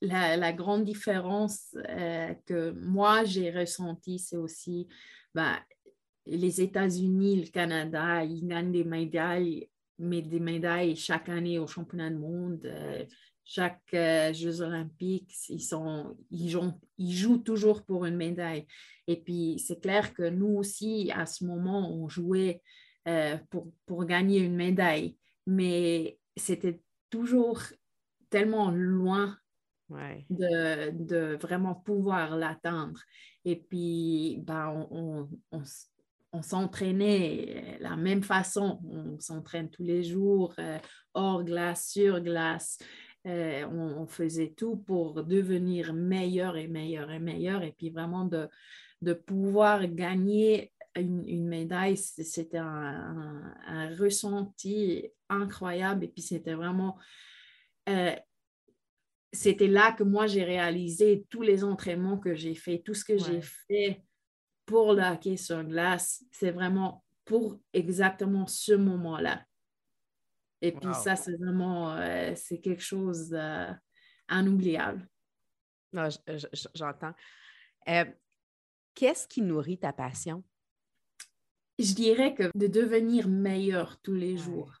la, 0.00 0.52
grande 0.52 0.84
différence 0.84 1.76
euh, 1.88 2.34
que 2.46 2.72
moi 2.72 3.24
j'ai 3.24 3.50
ressentie, 3.52 4.18
c'est 4.18 4.36
aussi 4.36 4.88
ben, 5.34 5.56
les 6.26 6.60
États-Unis, 6.60 7.42
le 7.42 7.50
Canada, 7.50 8.24
ils 8.24 8.46
gagnent 8.46 8.72
des 8.72 8.84
médailles, 8.84 9.68
mais 9.98 10.22
des 10.22 10.40
médailles 10.40 10.96
chaque 10.96 11.28
année 11.28 11.58
au 11.58 11.66
championnat 11.66 12.10
du 12.10 12.16
monde. 12.16 12.64
Euh, 12.64 13.04
chaque 13.44 13.82
euh, 13.94 14.32
Jeux 14.32 14.62
olympiques, 14.62 15.34
ils, 15.48 15.60
sont, 15.60 16.16
ils, 16.30 16.48
jouent, 16.48 16.78
ils 16.98 17.12
jouent 17.12 17.42
toujours 17.42 17.84
pour 17.84 18.04
une 18.04 18.16
médaille. 18.16 18.66
Et 19.06 19.16
puis, 19.16 19.58
c'est 19.58 19.80
clair 19.80 20.14
que 20.14 20.28
nous 20.28 20.56
aussi, 20.56 21.10
à 21.14 21.26
ce 21.26 21.44
moment, 21.44 21.92
on 21.92 22.08
jouait 22.08 22.62
euh, 23.08 23.36
pour, 23.50 23.72
pour 23.84 24.04
gagner 24.04 24.38
une 24.38 24.54
médaille, 24.54 25.16
mais 25.46 26.18
c'était 26.36 26.80
toujours 27.10 27.60
tellement 28.30 28.70
loin 28.70 29.36
de, 30.30 30.90
de, 30.90 31.36
vraiment 31.36 31.74
pouvoir 31.74 32.36
l'atteindre. 32.36 33.00
Et 33.44 33.56
puis, 33.56 34.38
ben, 34.40 34.86
on, 34.90 35.28
on, 35.50 35.58
on, 35.58 35.62
s'entraînait 36.40 37.76
de 37.78 37.82
la 37.82 37.96
même 37.96 38.22
façon. 38.22 38.80
On 38.88 39.20
s'entraîne 39.20 39.68
tous 39.68 39.82
les 39.82 40.02
jours, 40.02 40.54
euh, 40.58 40.78
hors 41.12 41.44
glace, 41.44 41.90
sur 41.90 42.20
glace. 42.20 42.78
Euh, 43.26 43.66
on, 43.66 44.06
faisait 44.06 44.52
tout 44.56 44.76
pour 44.76 45.22
devenir 45.22 45.92
meilleur 45.92 46.56
et 46.56 46.68
meilleur 46.68 47.10
et 47.10 47.20
meilleur. 47.20 47.62
Et 47.62 47.72
puis 47.72 47.90
vraiment 47.90 48.24
de, 48.24 48.48
de 49.02 49.12
pouvoir 49.12 49.86
gagner 49.86 50.72
une, 50.96 51.46
médaille, 51.46 51.96
c'était 51.96 52.58
un, 52.58 53.94
ressenti 53.98 55.06
incroyable. 55.28 56.04
Et 56.04 56.08
puis 56.08 56.22
c'était 56.22 56.54
vraiment... 56.54 56.96
Euh, 57.88 58.16
c'était 59.34 59.68
là 59.68 59.92
que 59.92 60.02
moi, 60.02 60.26
j'ai 60.26 60.44
réalisé 60.44 61.26
tous 61.30 61.42
les 61.42 61.64
entraînements 61.64 62.18
que 62.18 62.34
j'ai 62.34 62.54
fait, 62.54 62.82
tout 62.84 62.94
ce 62.94 63.04
que 63.04 63.16
j'ai 63.16 63.40
fait 63.40 64.02
pour 64.66 64.94
le 64.94 65.02
hockey 65.02 65.36
sur 65.36 65.62
glace. 65.64 66.24
C'est 66.30 66.50
vraiment 66.50 67.04
pour 67.24 67.58
exactement 67.72 68.46
ce 68.46 68.72
moment-là. 68.72 69.44
Et 70.60 70.72
puis 70.72 70.94
ça, 70.94 71.16
c'est 71.16 71.36
vraiment, 71.36 71.92
euh, 71.96 72.32
c'est 72.36 72.60
quelque 72.60 72.82
chose 72.82 73.30
d'inoubliable. 74.30 75.08
J'entends. 76.74 77.14
Euh, 77.88 78.04
qu'est-ce 78.94 79.26
qui 79.26 79.42
nourrit 79.42 79.78
ta 79.78 79.92
passion? 79.92 80.44
Je 81.78 81.94
dirais 81.94 82.34
que 82.34 82.50
de 82.54 82.68
devenir 82.68 83.28
meilleur 83.28 84.00
tous 84.02 84.14
les 84.14 84.36
jours. 84.36 84.72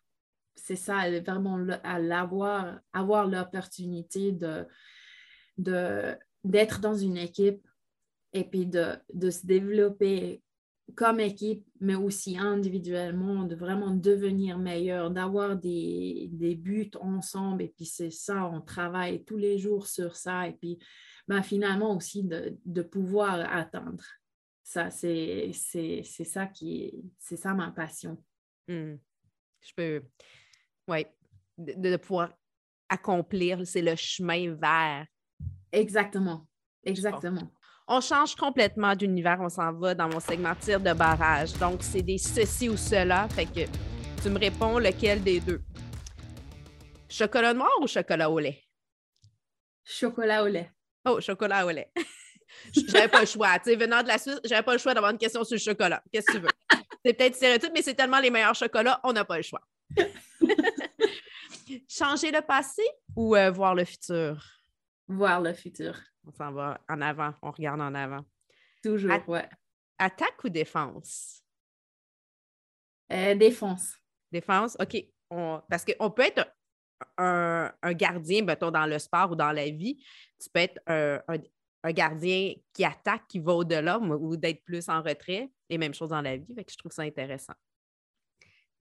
C'est 0.54 0.76
ça, 0.76 1.10
vraiment 1.20 1.58
à 1.82 1.98
l'avoir, 1.98 2.78
avoir 2.92 3.26
l'opportunité 3.26 4.30
de, 4.30 4.68
de, 5.58 6.16
d'être 6.44 6.78
dans 6.80 6.94
une 6.94 7.16
équipe 7.16 7.66
et 8.32 8.44
puis 8.44 8.66
de, 8.66 8.96
de 9.12 9.30
se 9.30 9.46
développer 9.46 10.42
comme 10.94 11.20
équipe, 11.20 11.66
mais 11.80 11.94
aussi 11.94 12.36
individuellement, 12.36 13.44
de 13.44 13.54
vraiment 13.54 13.90
devenir 13.90 14.58
meilleur, 14.58 15.10
d'avoir 15.10 15.56
des, 15.56 16.28
buts 16.58 16.90
ensemble. 17.00 17.62
Et 17.62 17.68
puis 17.68 17.86
c'est 17.86 18.10
ça, 18.10 18.46
on 18.46 18.60
travaille 18.60 19.24
tous 19.24 19.38
les 19.38 19.58
jours 19.58 19.86
sur 19.86 20.16
ça. 20.16 20.48
Et 20.48 20.52
puis 20.52 20.78
ben, 21.28 21.42
finalement 21.42 21.96
aussi 21.96 22.24
de, 22.24 22.82
pouvoir 22.82 23.40
atteindre. 23.54 24.04
Ça, 24.62 24.90
c'est 24.90 25.52
ça 25.52 26.46
qui 26.46 27.04
c'est 27.18 27.36
ça 27.36 27.54
ma 27.54 27.70
passion. 27.70 28.22
Hmm. 28.68 28.96
Je 29.60 29.72
peux, 29.76 30.02
oui, 30.88 31.06
de, 31.56 31.90
de 31.90 31.96
pouvoir 31.96 32.32
accomplir, 32.88 33.66
c'est 33.66 33.82
le 33.82 33.96
chemin 33.96 34.54
vers. 34.54 35.06
Exactement, 35.72 36.46
exactement 36.84 37.50
on 37.92 38.00
change 38.00 38.34
complètement 38.34 38.96
d'univers, 38.96 39.38
on 39.40 39.50
s'en 39.50 39.72
va 39.72 39.94
dans 39.94 40.08
mon 40.08 40.18
segment 40.18 40.54
tir 40.54 40.80
de 40.80 40.92
barrage. 40.94 41.52
Donc, 41.54 41.82
c'est 41.82 42.02
des 42.02 42.16
ceci 42.16 42.68
ou 42.68 42.76
cela. 42.76 43.28
Fait 43.28 43.44
que 43.44 43.70
tu 44.22 44.30
me 44.30 44.38
réponds 44.38 44.78
lequel 44.78 45.22
des 45.22 45.40
deux? 45.40 45.60
Chocolat 47.08 47.52
noir 47.52 47.70
ou 47.82 47.86
chocolat 47.86 48.30
au 48.30 48.38
lait? 48.38 48.62
Chocolat 49.84 50.42
au 50.42 50.48
lait. 50.48 50.70
Oh, 51.04 51.20
chocolat 51.20 51.66
au 51.66 51.70
lait. 51.70 51.92
j'avais 52.88 53.08
pas 53.08 53.20
le 53.20 53.26
choix. 53.26 53.58
Tu 53.58 53.70
sais, 53.70 53.76
venant 53.76 54.02
de 54.02 54.08
la 54.08 54.16
Suisse, 54.16 54.40
j'avais 54.44 54.62
pas 54.62 54.72
le 54.72 54.78
choix 54.78 54.94
d'avoir 54.94 55.12
une 55.12 55.18
question 55.18 55.44
sur 55.44 55.56
le 55.56 55.60
chocolat. 55.60 56.02
Qu'est-ce 56.10 56.26
que 56.26 56.32
tu 56.32 56.38
veux? 56.38 56.48
c'est 57.04 57.12
peut-être 57.12 57.34
stéréotype, 57.34 57.72
mais 57.74 57.82
c'est 57.82 57.94
tellement 57.94 58.20
les 58.20 58.30
meilleurs 58.30 58.54
chocolats, 58.54 59.00
on 59.04 59.12
n'a 59.12 59.24
pas 59.24 59.36
le 59.36 59.42
choix. 59.42 59.60
Changer 61.88 62.30
le 62.30 62.40
passé 62.40 62.82
ou 63.16 63.36
euh, 63.36 63.50
voir 63.50 63.74
le 63.74 63.84
futur? 63.84 64.42
Voir 65.08 65.40
le 65.42 65.52
futur. 65.52 65.98
On 66.26 66.32
s'en 66.32 66.52
va 66.52 66.80
en 66.88 67.00
avant, 67.00 67.34
on 67.42 67.50
regarde 67.50 67.80
en 67.80 67.94
avant. 67.94 68.24
Toujours, 68.82 69.28
ouais. 69.28 69.48
Attaque 69.98 70.42
ou 70.44 70.48
défense? 70.48 71.42
Euh, 73.12 73.34
défense. 73.34 73.94
Défense, 74.30 74.76
OK. 74.80 75.04
Parce 75.68 75.84
qu'on 75.84 76.10
peut 76.10 76.22
être 76.22 76.46
un, 77.16 77.72
gardien, 77.92 78.42
mettons, 78.42 78.70
dans 78.70 78.86
le 78.86 78.98
sport 78.98 79.32
ou 79.32 79.36
dans 79.36 79.52
la 79.52 79.68
vie. 79.70 80.02
Tu 80.40 80.48
peux 80.50 80.60
être 80.60 80.80
un, 80.86 81.92
gardien 81.92 82.54
qui 82.72 82.84
attaque, 82.84 83.26
qui 83.28 83.38
va 83.38 83.52
au-delà 83.52 83.98
ou 83.98 84.36
d'être 84.36 84.62
plus 84.64 84.88
en 84.88 85.02
retrait. 85.02 85.50
Et 85.68 85.78
même 85.78 85.94
chose 85.94 86.10
dans 86.10 86.20
la 86.20 86.36
vie. 86.36 86.54
je 86.56 86.76
trouve 86.76 86.92
ça 86.92 87.02
intéressant. 87.02 87.54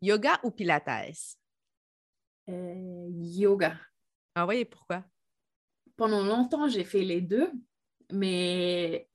Yoga 0.02 0.40
ou 0.44 0.52
Pilates? 0.52 1.38
Euh, 2.50 3.08
yoga. 3.12 3.78
Ah 4.36 4.46
oui, 4.46 4.66
pourquoi? 4.66 5.04
Pendant 6.02 6.24
longtemps, 6.24 6.68
j'ai 6.68 6.84
fait 6.84 7.04
les 7.04 7.22
deux, 7.22 7.52
mais 8.12 9.08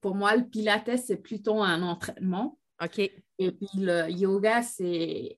pour 0.00 0.14
moi, 0.14 0.36
le 0.36 0.44
pilates, 0.44 0.96
c'est 0.96 1.16
plutôt 1.16 1.60
un 1.60 1.82
entraînement. 1.82 2.56
OK. 2.80 3.00
Et 3.00 3.50
puis 3.50 3.66
le 3.74 4.08
yoga, 4.08 4.62
c'est 4.62 5.36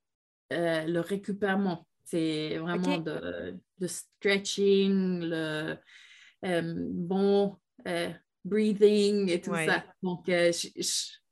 euh, 0.53 0.85
le 0.85 1.01
récupérement. 1.01 1.87
C'est 2.05 2.59
vraiment 2.59 2.99
de, 2.99 3.57
stretching, 3.87 5.21
le 5.23 5.77
euh, 6.45 6.75
bon 6.91 7.57
euh, 7.89 8.11
breathing 8.45 9.31
et 9.31 9.41
tout 9.41 9.55
ça. 9.55 9.83
Donc, 10.03 10.25
je, 10.27 10.69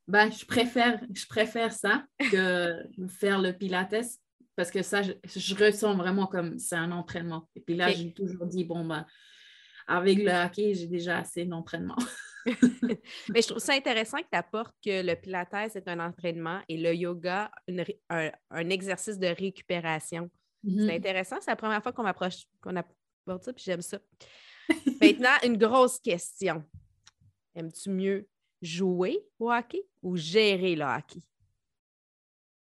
ben, 0.09 0.33
je, 0.33 0.47
préfère, 0.47 1.03
je 1.13 1.27
préfère 1.27 1.71
ça 1.71 2.07
que 2.33 2.73
faire 3.09 3.43
le 3.43 3.53
pilates 3.53 4.19
parce 4.57 4.71
que 4.71 4.81
ça, 4.81 5.03
je, 5.03 5.55
ressens 5.55 5.97
vraiment 5.97 6.27
comme 6.29 6.59
c'est 6.59 6.77
un 6.77 6.93
entraînement. 6.93 7.47
Et 7.57 7.61
puis 7.61 7.77
là, 7.77 7.91
j'ai 7.91 8.15
toujours 8.15 8.47
dit, 8.47 8.65
bon, 8.65 8.87
ben, 8.87 9.05
avec 9.87 10.19
le 10.19 10.31
hockey, 10.31 10.75
j'ai 10.75 10.87
déjà 10.87 11.19
assez 11.19 11.45
d'entraînement. 11.45 11.97
Mais 12.47 13.41
je 13.41 13.49
trouve 13.49 13.59
ça 13.59 13.75
intéressant 13.75 14.19
que 14.19 14.29
tu 14.31 14.39
apportes 14.39 14.75
que 14.85 15.03
le 15.03 15.15
pilates 15.15 15.55
est 15.55 15.89
un 15.89 16.01
entraînement 16.01 16.61
et 16.69 16.77
le 16.77 16.95
yoga 16.95 17.51
un, 18.11 18.71
exercice 18.71 19.19
de 19.19 19.29
récupération. 19.29 20.31
C'est 20.63 20.71
mm-hmm. 20.71 20.97
intéressant, 20.97 21.37
c'est 21.41 21.51
la 21.51 21.57
première 21.57 21.83
fois 21.83 21.93
qu'on 21.93 22.03
m'approche, 22.03 22.45
qu'on 22.61 22.77
apporte 22.77 23.45
ça, 23.45 23.53
puis 23.53 23.65
j'aime 23.65 23.83
ça. 23.83 23.99
Maintenant, 25.01 25.37
une 25.43 25.57
grosse 25.57 25.99
question. 25.99 26.65
Aimes-tu 27.55 27.91
mieux 27.91 28.29
jouer 28.61 29.21
au 29.39 29.53
hockey 29.53 29.83
ou 30.03 30.17
gérer 30.17 30.75
le 30.75 30.85
hockey? 30.85 31.21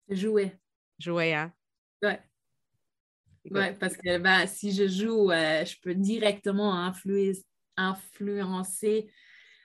Jouer. 0.10 0.52
Jouer, 1.00 1.34
hein? 1.34 1.54
Ouais. 2.02 2.20
Oui, 3.50 3.74
parce 3.80 3.98
que 3.98 4.18
ben, 4.18 4.46
si 4.46 4.72
je 4.72 4.88
joue, 4.88 5.32
euh, 5.32 5.66
je 5.66 5.76
peux 5.82 5.96
directement 5.96 6.92
influencer 7.76 9.12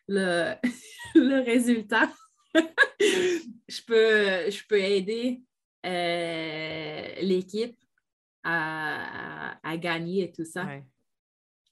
le, 0.08 0.54
le 1.14 1.44
résultat. 1.44 2.10
je, 2.54 3.82
peux, 3.86 4.50
je 4.50 4.66
peux 4.66 4.80
aider 4.80 5.42
euh, 5.84 7.14
l'équipe 7.20 7.78
à, 8.42 9.58
à, 9.62 9.76
gagner 9.76 10.24
et 10.24 10.32
tout 10.32 10.46
ça. 10.46 10.66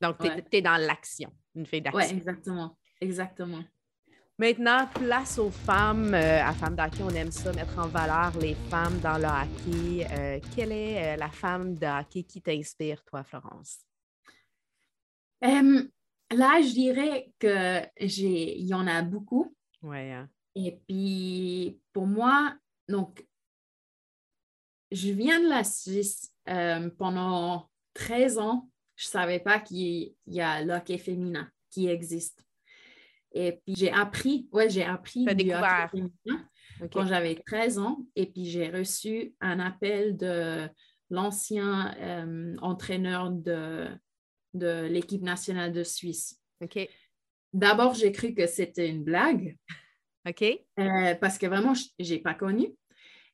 Donc, 0.00 0.18
tu 0.18 0.56
es, 0.56 0.62
dans 0.62 0.76
l'action, 0.76 1.32
une 1.54 1.64
fille 1.64 1.80
d'action. 1.80 2.00
Oui, 2.00 2.16
exactement. 2.16 2.78
Exactement. 3.00 3.64
Maintenant, 4.36 4.88
place 4.88 5.38
aux 5.38 5.52
femmes. 5.52 6.12
Euh, 6.12 6.42
à 6.42 6.52
Femmes 6.54 6.74
d'hockey, 6.74 7.04
on 7.04 7.10
aime 7.10 7.30
ça, 7.30 7.52
mettre 7.52 7.78
en 7.78 7.86
valeur 7.86 8.36
les 8.40 8.56
femmes 8.68 8.98
dans 8.98 9.16
le 9.16 9.26
hockey. 9.26 10.06
Euh, 10.10 10.40
quelle 10.56 10.72
est 10.72 11.14
euh, 11.14 11.16
la 11.16 11.30
femme 11.30 11.76
de 11.76 11.86
hockey 11.86 12.24
qui 12.24 12.42
t'inspire, 12.42 13.04
toi, 13.04 13.22
Florence? 13.22 13.78
là, 15.40 16.60
je 16.62 16.72
dirais 16.72 17.30
que 17.38 17.82
j'ai, 18.00 18.58
il 18.58 18.66
y 18.66 18.74
en 18.74 18.88
a 18.88 19.02
beaucoup. 19.02 19.54
Ouais. 19.82 20.10
Hein. 20.10 20.28
Et 20.56 20.80
puis, 20.88 21.78
pour 21.92 22.08
moi, 22.08 22.56
donc, 22.88 23.24
je 24.90 25.10
viens 25.10 25.40
de 25.40 25.48
la 25.48 25.62
Suisse 25.62 26.32
pendant 26.96 27.70
13 27.92 28.38
ans. 28.38 28.68
Je 28.96 29.06
ne 29.06 29.10
savais 29.10 29.38
pas 29.38 29.60
qu'il 29.60 30.14
y 30.26 30.40
a 30.40 30.64
l'hockey 30.64 30.98
féminin 30.98 31.48
qui 31.70 31.86
existe. 31.88 32.44
Et 33.34 33.60
puis 33.64 33.74
j'ai 33.76 33.90
appris, 33.90 34.48
ouais, 34.52 34.70
j'ai 34.70 34.84
appris 34.84 35.24
du 35.24 35.50
féminin 35.50 36.48
quand 36.92 37.04
j'avais 37.04 37.34
13 37.34 37.78
ans. 37.78 38.06
Et 38.14 38.26
puis 38.26 38.46
j'ai 38.46 38.70
reçu 38.70 39.34
un 39.40 39.58
appel 39.58 40.16
de 40.16 40.68
l'ancien 41.10 41.94
euh, 41.98 42.56
entraîneur 42.62 43.30
de, 43.30 43.88
de 44.54 44.86
l'équipe 44.86 45.22
nationale 45.22 45.72
de 45.72 45.82
Suisse. 45.82 46.40
OK. 46.62 46.88
D'abord, 47.52 47.94
j'ai 47.94 48.12
cru 48.12 48.34
que 48.34 48.46
c'était 48.46 48.88
une 48.88 49.04
blague. 49.04 49.56
OK. 50.28 50.42
Euh, 50.42 51.14
parce 51.16 51.36
que 51.36 51.46
vraiment, 51.46 51.74
je 51.74 51.92
n'ai 51.98 52.20
pas 52.20 52.34
connu. 52.34 52.68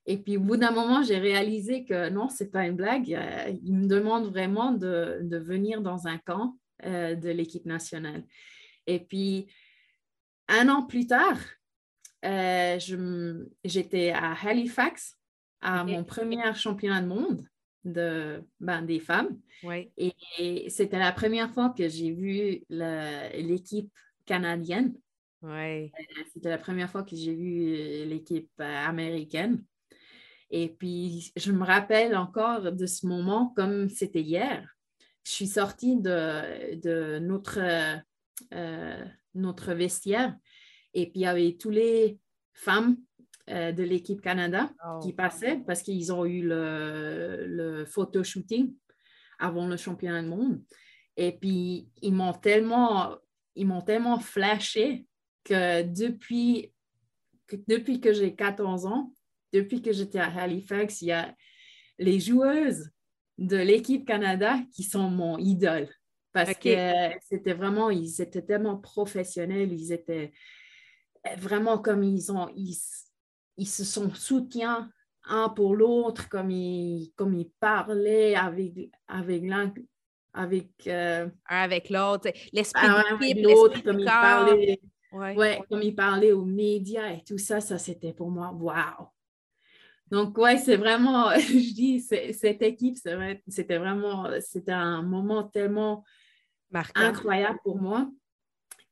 Et 0.07 0.17
puis, 0.17 0.39
au 0.39 0.41
bout 0.41 0.57
d'un 0.57 0.73
moment, 0.73 1.03
j'ai 1.03 1.19
réalisé 1.19 1.85
que 1.85 2.09
non, 2.09 2.31
ce 2.31 2.43
n'est 2.43 2.51
pas 2.51 2.67
une 2.67 2.75
blague. 2.75 3.13
Euh, 3.13 3.55
il 3.63 3.75
me 3.75 3.87
demande 3.87 4.27
vraiment 4.31 4.73
de, 4.73 5.21
de 5.23 5.37
venir 5.37 5.83
dans 5.83 6.07
un 6.07 6.19
camp 6.19 6.57
de 6.83 7.29
l'équipe 7.29 7.67
nationale. 7.67 8.25
Et 8.87 9.01
puis, 9.01 9.49
un 10.51 10.69
an 10.69 10.83
plus 10.85 11.07
tard, 11.07 11.39
j'étais 13.65 14.11
à 14.11 14.35
Halifax 14.35 15.17
à 15.61 15.85
mon 15.85 16.05
premier 16.05 16.55
championnat 16.55 17.03
de 17.03 17.07
monde 17.07 17.45
de, 17.85 18.43
ben, 18.61 18.83
des 18.83 19.01
femmes. 19.01 19.39
Et, 19.97 20.69
c'était 20.69 20.99
la 20.99 21.13
première 21.13 21.51
fois 21.51 21.71
que 21.71 21.89
j'ai 21.89 22.13
vu 22.13 22.65
l'équipe 22.69 23.93
canadienne. 24.27 24.95
Euh, 25.45 25.89
c'était 26.33 26.51
la 26.51 26.59
première 26.59 26.91
fois 26.91 27.03
que 27.03 27.17
j'ai 27.17 27.35
vu 27.35 27.75
euh, 27.75 28.05
l'équipe 28.05 28.51
euh, 28.61 28.87
américaine. 28.87 29.65
Et 30.51 30.69
puis, 30.69 31.33
je 31.35 31.53
me 31.53 31.65
rappelle 31.65 32.15
encore 32.15 32.73
de 32.73 32.87
ce 32.87 33.07
moment 33.07 33.53
comme 33.57 33.89
c'était 33.89 34.21
hier. 34.21 34.69
Je 35.25 35.31
suis 35.31 35.47
sortie 35.47 35.97
de, 35.97 36.75
de 36.77 37.19
notre, 37.21 37.59
notre 39.35 39.75
vestiaire 39.75 40.37
et 40.95 41.07
puis 41.07 41.21
il 41.21 41.23
y 41.23 41.27
avait 41.27 41.57
tous 41.59 41.71
les 41.71 42.19
femmes 42.53 42.97
euh, 43.49 43.73
de 43.73 43.83
l'équipe 43.83 44.21
Canada 44.21 44.73
qui 45.03 45.11
oh. 45.11 45.17
passaient 45.17 45.61
parce 45.67 45.83
qu'ils 45.83 46.13
ont 46.13 46.25
eu 46.25 46.43
le, 46.43 47.47
le 47.47 47.85
photo 47.85 48.23
shooting 48.23 48.75
avant 49.39 49.67
le 49.67 49.77
championnat 49.77 50.23
du 50.23 50.29
monde. 50.29 50.63
Et 51.17 51.33
puis, 51.33 51.89
ils 52.03 52.13
m'ont 52.13 52.33
tellement, 52.33 53.17
ils 53.55 53.67
m'ont 53.67 53.83
tellement 53.83 54.19
flashé 54.19 55.07
que 55.45 55.83
depuis 55.83 56.73
que, 57.47 57.57
depuis 57.67 58.01
que 58.01 58.13
j'ai 58.13 58.35
14 58.35 58.87
ans, 58.87 59.13
depuis 59.53 59.83
que 59.83 59.93
j'étais 59.93 60.21
à 60.21 60.33
Halifax, 60.33 61.03
il 61.03 61.09
y 61.09 61.13
a 61.13 61.35
les 61.99 62.21
joueuses 62.21 62.91
de 63.39 63.57
l'équipe 63.57 64.07
Canada 64.07 64.61
qui 64.73 64.83
sont 64.83 65.11
mon 65.11 65.39
idole. 65.39 65.89
Parce 66.33 66.55
que 66.55 67.11
c'était 67.29 67.55
vraiment, 67.55 67.91
ils 67.91 68.21
étaient 68.21 68.43
tellement 68.43 68.77
professionnels, 68.77 69.73
ils 69.73 69.93
étaient 69.93 70.33
vraiment 71.39 71.79
comme 71.79 72.05
ils 72.05 72.31
ont, 72.31 72.49
ils, 72.55 72.77
ils 73.57 73.67
se 73.67 73.85
sont 73.85 74.13
soutiens 74.15 74.91
un 75.25 75.49
pour 75.49 75.75
l'autre, 75.75 76.29
comme 76.29 76.51
ils, 76.51 77.13
comme 77.17 77.35
ils 77.35 77.51
parlaient 77.61 78.35
avec, 78.35 78.91
avec 79.09 79.43
l'un, 79.43 79.73
avec, 80.33 80.71
euh, 80.87 81.29
avec 81.47 81.91
l'autre, 81.91 82.31
l'esprit 82.53 83.35
de 83.35 83.43
l'autre, 83.43 83.83
comme 83.83 84.01
ils 84.01 84.05
parlaient. 84.07 84.81
Ouais. 85.13 85.61
comme 85.69 85.83
ils 85.83 85.95
parlaient 85.95 86.31
aux 86.31 86.45
médias 86.45 87.11
et 87.11 87.25
tout 87.25 87.39
ça, 87.39 87.61
ça 87.61 87.79
c'était 87.79 88.13
pour 88.13 88.31
moi, 88.31 88.53
waouh! 88.53 89.09
Donc, 90.11 90.39
ouais, 90.39 90.57
c'est 90.57 90.77
vraiment, 90.77 91.31
je 91.39 91.75
dis, 91.75 92.01
cette 92.01 92.63
équipe, 92.63 92.97
c'était 93.49 93.79
vraiment, 93.79 94.29
c'était 94.41 94.73
un 94.73 95.03
moment 95.03 95.45
tellement 95.45 96.05
incroyable 96.95 97.59
pour 97.63 97.81
moi. 97.81 98.11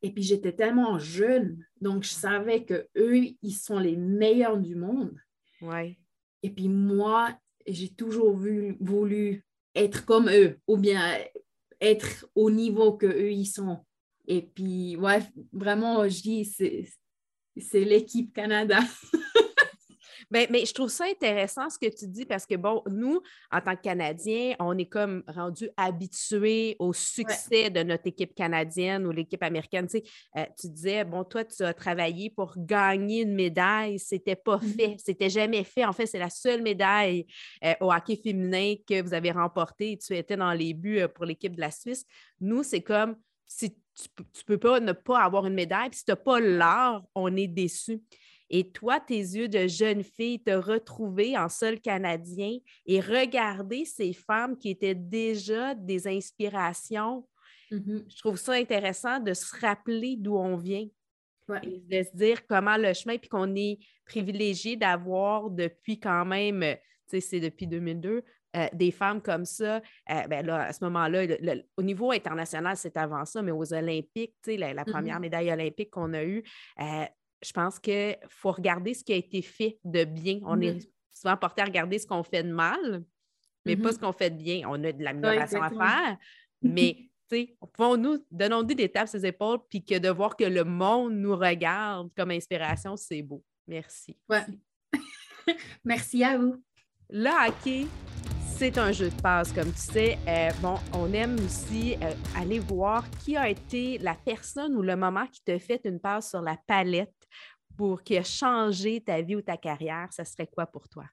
Et 0.02 0.12
puis 0.12 0.22
j'étais 0.22 0.52
tellement 0.52 0.98
jeune, 0.98 1.64
donc 1.80 2.04
je 2.04 2.10
savais 2.10 2.64
que 2.64 2.86
eux, 2.96 3.16
ils 3.42 3.52
sont 3.52 3.78
les 3.78 3.96
meilleurs 3.96 4.58
du 4.58 4.76
monde. 4.76 5.18
Ouais. 5.60 5.98
Et 6.42 6.50
puis 6.50 6.68
moi, 6.68 7.36
j'ai 7.66 7.88
toujours 7.88 8.36
voulu 8.36 9.44
être 9.74 10.04
comme 10.04 10.28
eux 10.30 10.58
ou 10.68 10.76
bien 10.76 11.18
être 11.80 12.26
au 12.34 12.50
niveau 12.50 12.92
que 12.96 13.06
eux 13.06 13.32
ils 13.32 13.46
sont. 13.46 13.84
Et 14.26 14.42
puis, 14.42 14.96
ouais, 14.96 15.20
vraiment, 15.52 16.06
je 16.06 16.20
dis, 16.20 16.44
c'est 16.44 17.84
l'équipe 17.84 18.32
Canada. 18.32 18.78
Ben, 20.30 20.46
mais 20.50 20.64
je 20.64 20.72
trouve 20.72 20.88
ça 20.88 21.04
intéressant 21.04 21.68
ce 21.70 21.78
que 21.78 21.94
tu 21.94 22.06
dis 22.06 22.24
parce 22.24 22.46
que, 22.46 22.54
bon, 22.54 22.82
nous, 22.90 23.20
en 23.50 23.60
tant 23.60 23.76
que 23.76 23.82
Canadiens, 23.82 24.54
on 24.58 24.76
est 24.78 24.88
comme 24.88 25.22
rendus 25.28 25.70
habitués 25.76 26.76
au 26.78 26.92
succès 26.92 27.70
de 27.70 27.82
notre 27.82 28.06
équipe 28.06 28.34
canadienne 28.34 29.06
ou 29.06 29.10
l'équipe 29.10 29.42
américaine. 29.42 29.86
Tu, 29.86 29.98
sais, 29.98 30.04
euh, 30.36 30.44
tu 30.58 30.68
disais, 30.68 31.04
bon, 31.04 31.24
toi, 31.24 31.44
tu 31.44 31.62
as 31.62 31.74
travaillé 31.74 32.30
pour 32.30 32.54
gagner 32.56 33.22
une 33.22 33.34
médaille. 33.34 33.98
C'était 33.98 34.36
pas 34.36 34.56
mm-hmm. 34.56 34.76
fait. 34.76 34.96
C'était 35.04 35.30
jamais 35.30 35.64
fait. 35.64 35.84
En 35.84 35.92
fait, 35.92 36.06
c'est 36.06 36.18
la 36.18 36.30
seule 36.30 36.62
médaille 36.62 37.26
euh, 37.64 37.74
au 37.80 37.92
hockey 37.92 38.16
féminin 38.16 38.74
que 38.86 39.02
vous 39.02 39.14
avez 39.14 39.30
remportée. 39.30 39.98
Tu 39.98 40.16
étais 40.16 40.36
dans 40.36 40.52
les 40.52 40.74
buts 40.74 41.00
euh, 41.00 41.08
pour 41.08 41.24
l'équipe 41.24 41.54
de 41.54 41.60
la 41.60 41.70
Suisse. 41.70 42.04
Nous, 42.40 42.62
c'est 42.62 42.82
comme 42.82 43.16
si 43.46 43.74
tu 43.74 44.08
ne 44.16 44.44
peux 44.46 44.58
pas 44.58 44.80
ne 44.80 44.92
pas 44.92 45.20
avoir 45.20 45.46
une 45.46 45.54
médaille, 45.54 45.90
puis 45.90 45.98
si 45.98 46.04
tu 46.04 46.12
n'as 46.12 46.16
pas 46.16 46.40
l'art, 46.40 47.02
on 47.14 47.34
est 47.34 47.48
déçu. 47.48 48.00
Et 48.50 48.70
toi, 48.70 49.00
tes 49.00 49.18
yeux 49.18 49.48
de 49.48 49.66
jeune 49.66 50.02
fille, 50.02 50.42
te 50.42 50.50
retrouver 50.50 51.36
en 51.36 51.48
seul 51.48 51.80
Canadien 51.80 52.58
et 52.86 53.00
regarder 53.00 53.84
ces 53.84 54.12
femmes 54.12 54.56
qui 54.56 54.70
étaient 54.70 54.94
déjà 54.94 55.74
des 55.74 56.06
inspirations. 56.08 57.26
Mm-hmm. 57.70 58.04
Je 58.08 58.18
trouve 58.18 58.36
ça 58.36 58.52
intéressant 58.52 59.20
de 59.20 59.34
se 59.34 59.54
rappeler 59.60 60.16
d'où 60.16 60.36
on 60.36 60.56
vient. 60.56 60.86
Et 61.62 61.80
de 61.80 62.02
se 62.02 62.14
dire 62.14 62.46
comment 62.46 62.76
le 62.76 62.92
chemin, 62.92 63.16
puis 63.16 63.30
qu'on 63.30 63.54
est 63.56 63.78
privilégié 64.04 64.76
d'avoir 64.76 65.48
depuis 65.48 65.98
quand 65.98 66.26
même, 66.26 66.60
tu 66.60 66.78
sais, 67.06 67.20
c'est 67.20 67.40
depuis 67.40 67.66
2002, 67.66 68.22
euh, 68.56 68.66
des 68.72 68.90
femmes 68.90 69.20
comme 69.20 69.44
ça, 69.44 69.76
euh, 70.10 70.26
ben 70.28 70.44
là, 70.44 70.62
à 70.62 70.72
ce 70.72 70.82
moment-là, 70.84 71.26
au 71.76 71.82
niveau 71.82 72.12
international, 72.12 72.76
c'est 72.76 72.96
avant 72.96 73.24
ça, 73.24 73.42
mais 73.42 73.50
aux 73.50 73.74
Olympiques, 73.74 74.34
la, 74.46 74.72
la, 74.72 74.82
mm-hmm. 74.82 74.90
première 74.90 75.20
médaille 75.20 75.52
olympique 75.52 75.90
qu'on 75.90 76.14
a 76.14 76.24
eue, 76.24 76.42
euh, 76.80 77.04
je 77.42 77.52
pense 77.52 77.78
qu'il 77.78 78.18
faut 78.28 78.52
regarder 78.52 78.94
ce 78.94 79.04
qui 79.04 79.12
a 79.12 79.16
été 79.16 79.42
fait 79.42 79.78
de 79.84 80.04
bien. 80.04 80.40
On 80.44 80.60
est 80.60 80.72
mm-hmm. 80.72 80.90
souvent 81.10 81.36
porté 81.36 81.62
à 81.62 81.64
regarder 81.64 81.98
ce 81.98 82.06
qu'on 82.06 82.22
fait 82.22 82.42
de 82.42 82.52
mal, 82.52 83.04
mais 83.64 83.76
pas 83.76 83.90
mm-hmm. 83.90 83.92
ce 83.94 83.98
qu'on 83.98 84.12
fait 84.12 84.30
de 84.30 84.36
bien. 84.36 84.68
On 84.68 84.82
a 84.84 84.92
de 84.92 85.02
l'amélioration 85.02 85.62
à 85.62 85.70
faire, 85.70 86.18
mais 86.62 87.08
pouvons-nous, 87.72 88.24
donnons-nous 88.30 88.74
des 88.74 88.88
tapes 88.88 89.08
sur 89.08 89.18
les 89.18 89.26
épaules, 89.26 89.58
puis 89.68 89.84
que 89.84 89.98
de 89.98 90.08
voir 90.08 90.36
que 90.36 90.44
le 90.44 90.64
monde 90.64 91.14
nous 91.14 91.36
regarde 91.36 92.10
comme 92.16 92.30
inspiration, 92.30 92.96
c'est 92.96 93.22
beau. 93.22 93.44
Merci. 93.66 94.16
Ouais. 94.28 94.44
Merci 95.84 96.24
à 96.24 96.38
vous. 96.38 96.62
Le 97.10 97.30
hockey, 97.48 97.86
c'est 98.58 98.76
un 98.76 98.92
jeu 98.92 99.10
de 99.10 99.20
passe, 99.22 99.52
comme 99.52 99.72
tu 99.72 99.78
sais. 99.78 100.18
Euh, 100.26 100.50
bon, 100.60 100.76
on 100.92 101.12
aime 101.12 101.36
aussi 101.44 101.94
euh, 102.02 102.12
aller 102.36 102.58
voir 102.58 103.08
qui 103.24 103.36
a 103.36 103.48
été 103.48 103.98
la 103.98 104.14
personne 104.14 104.74
ou 104.76 104.82
le 104.82 104.96
moment 104.96 105.26
qui 105.26 105.42
te 105.42 105.58
fait 105.58 105.80
une 105.84 106.00
passe 106.00 106.30
sur 106.30 106.42
la 106.42 106.56
palette 106.66 107.14
pour 107.78 108.02
qui 108.02 108.18
a 108.18 108.24
changé 108.24 109.00
ta 109.00 109.22
vie 109.22 109.36
ou 109.36 109.40
ta 109.40 109.56
carrière. 109.56 110.12
Ça 110.12 110.24
serait 110.24 110.48
quoi 110.48 110.66
pour 110.66 110.88
toi? 110.88 111.06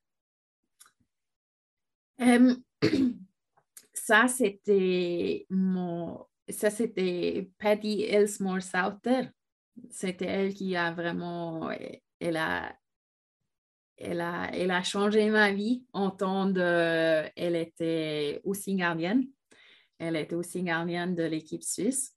Ça, 3.94 4.28
c'était 4.28 5.46
mon. 5.50 6.26
Ça, 6.50 6.72
c'était 6.72 7.50
Patty 7.60 8.04
Elsmore 8.04 8.62
Souther. 8.62 9.30
C'était 9.92 10.26
elle 10.26 10.54
qui 10.54 10.76
a 10.76 10.92
vraiment. 10.92 11.70
Elle 12.20 12.38
a 12.38 12.76
elle 13.98 14.22
a, 14.22 14.50
elle 14.54 14.72
a 14.72 14.84
changé 14.84 15.30
ma 15.30 15.54
vie 15.54 15.86
en 15.94 16.12
tant 16.12 16.48
de... 16.48 17.30
Elle 17.38 17.56
était 17.56 18.42
aussi 18.44 18.76
gardienne. 18.76 19.26
Elle 19.98 20.18
était 20.18 20.36
aussi 20.36 20.64
gardienne 20.64 21.16
de 21.16 21.24
l'équipe 21.24 21.64
suisse. 21.64 22.14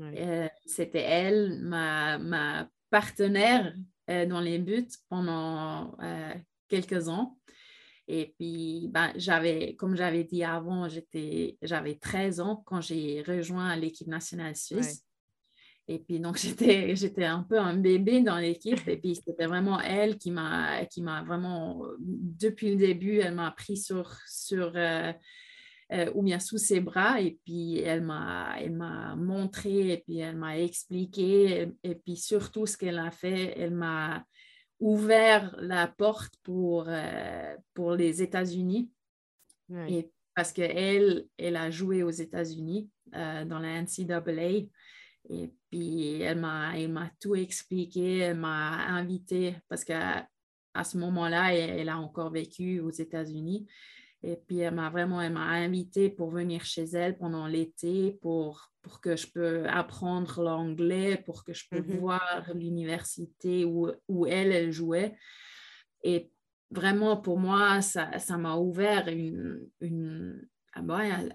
Euh, 0.00 0.48
c'était 0.64 1.02
elle, 1.02 1.60
ma, 1.60 2.16
ma 2.16 2.66
partenaire 2.92 3.74
euh, 4.10 4.26
dans 4.26 4.40
les 4.40 4.58
buts 4.58 4.86
pendant 5.08 5.96
euh, 6.02 6.34
quelques 6.68 7.08
ans. 7.08 7.38
Et 8.06 8.34
puis, 8.38 8.88
ben, 8.92 9.12
j'avais, 9.16 9.74
comme 9.76 9.96
j'avais 9.96 10.24
dit 10.24 10.44
avant, 10.44 10.86
j'avais 11.62 11.94
13 11.94 12.40
ans 12.40 12.62
quand 12.66 12.82
j'ai 12.82 13.22
rejoint 13.22 13.74
l'équipe 13.76 14.08
nationale 14.08 14.54
suisse. 14.54 15.04
Et 15.88 15.98
puis, 15.98 16.20
donc, 16.20 16.36
j'étais, 16.42 16.94
j'étais 16.94 17.24
un 17.24 17.42
peu 17.42 17.58
un 17.58 17.76
bébé 17.76 18.20
dans 18.20 18.36
l'équipe. 18.36 18.86
Et 18.86 18.98
puis, 18.98 19.16
c'était 19.16 19.46
vraiment 19.46 19.80
elle 19.80 20.18
qui 20.18 20.30
m'a, 20.30 20.84
qui 20.84 21.00
m'a 21.00 21.22
vraiment, 21.22 21.86
depuis 21.98 22.72
le 22.72 22.76
début, 22.76 23.20
elle 23.20 23.34
m'a 23.34 23.52
pris 23.52 23.78
sur, 23.78 24.12
sur 24.28 24.72
euh, 24.76 24.78
euh, 25.10 25.12
ou 26.14 26.22
bien 26.22 26.40
sous 26.40 26.58
ses 26.58 26.80
bras. 26.80 27.20
Et 27.20 27.38
puis, 27.44 27.78
elle 27.80 28.02
m'a, 28.02 28.54
elle 28.58 28.72
m'a 28.72 29.14
montré 29.16 29.92
et 29.92 29.98
puis 29.98 30.18
elle 30.18 30.36
m'a 30.36 30.58
expliqué. 30.58 31.68
Et, 31.82 31.94
puis, 31.94 32.16
surtout, 32.16 32.66
ce 32.66 32.76
qu'elle 32.76 32.98
a 32.98 33.10
fait, 33.10 33.54
elle 33.58 33.74
m'a 33.74 34.24
ouvert 34.80 35.54
la 35.58 35.86
porte 35.86 36.34
pour, 36.42 36.88
pour 37.74 37.92
les 37.94 38.22
États-Unis. 38.22 38.90
Et 39.88 40.10
parce 40.34 40.52
qu'elle, 40.52 41.26
elle 41.38 41.56
a 41.56 41.70
joué 41.70 42.02
aux 42.02 42.10
États-Unis 42.10 42.90
dans 43.12 43.58
la 43.58 43.82
NCAA. 43.82 44.68
Et 45.30 45.52
puis, 45.70 46.20
elle 46.20 46.40
m'a, 46.40 47.10
tout 47.20 47.34
expliqué, 47.34 48.18
elle 48.18 48.38
m'a 48.38 48.86
invité 48.88 49.56
parce 49.68 49.84
qu'à 49.84 50.26
à 50.74 50.84
ce 50.84 50.96
moment-là, 50.98 51.54
elle, 51.54 51.88
a 51.88 51.98
encore 51.98 52.30
vécu 52.30 52.80
aux 52.80 52.90
États-Unis. 52.90 53.66
Et 54.22 54.36
puis, 54.36 54.58
elle 54.58 54.74
m'a 54.74 54.90
vraiment 54.90 55.20
elle 55.20 55.32
m'a 55.32 55.48
invité 55.48 56.08
pour 56.08 56.30
venir 56.30 56.64
chez 56.64 56.84
elle 56.84 57.18
pendant 57.18 57.46
l'été 57.46 58.18
pour, 58.22 58.70
pour 58.80 59.00
que 59.00 59.16
je 59.16 59.26
peux 59.26 59.66
apprendre 59.68 60.42
l'anglais, 60.42 61.22
pour 61.24 61.44
que 61.44 61.52
je 61.52 61.64
peux 61.70 61.80
mm-hmm. 61.80 61.98
voir 61.98 62.50
l'université 62.54 63.64
où, 63.64 63.90
où 64.08 64.26
elle, 64.26 64.52
elle 64.52 64.72
jouait. 64.72 65.16
Et 66.04 66.30
vraiment, 66.70 67.16
pour 67.16 67.38
moi, 67.38 67.80
ça, 67.82 68.18
ça 68.18 68.38
m'a 68.38 68.56
ouvert 68.56 69.08
une, 69.08 69.68
une, 69.80 70.46
ah 70.74 70.80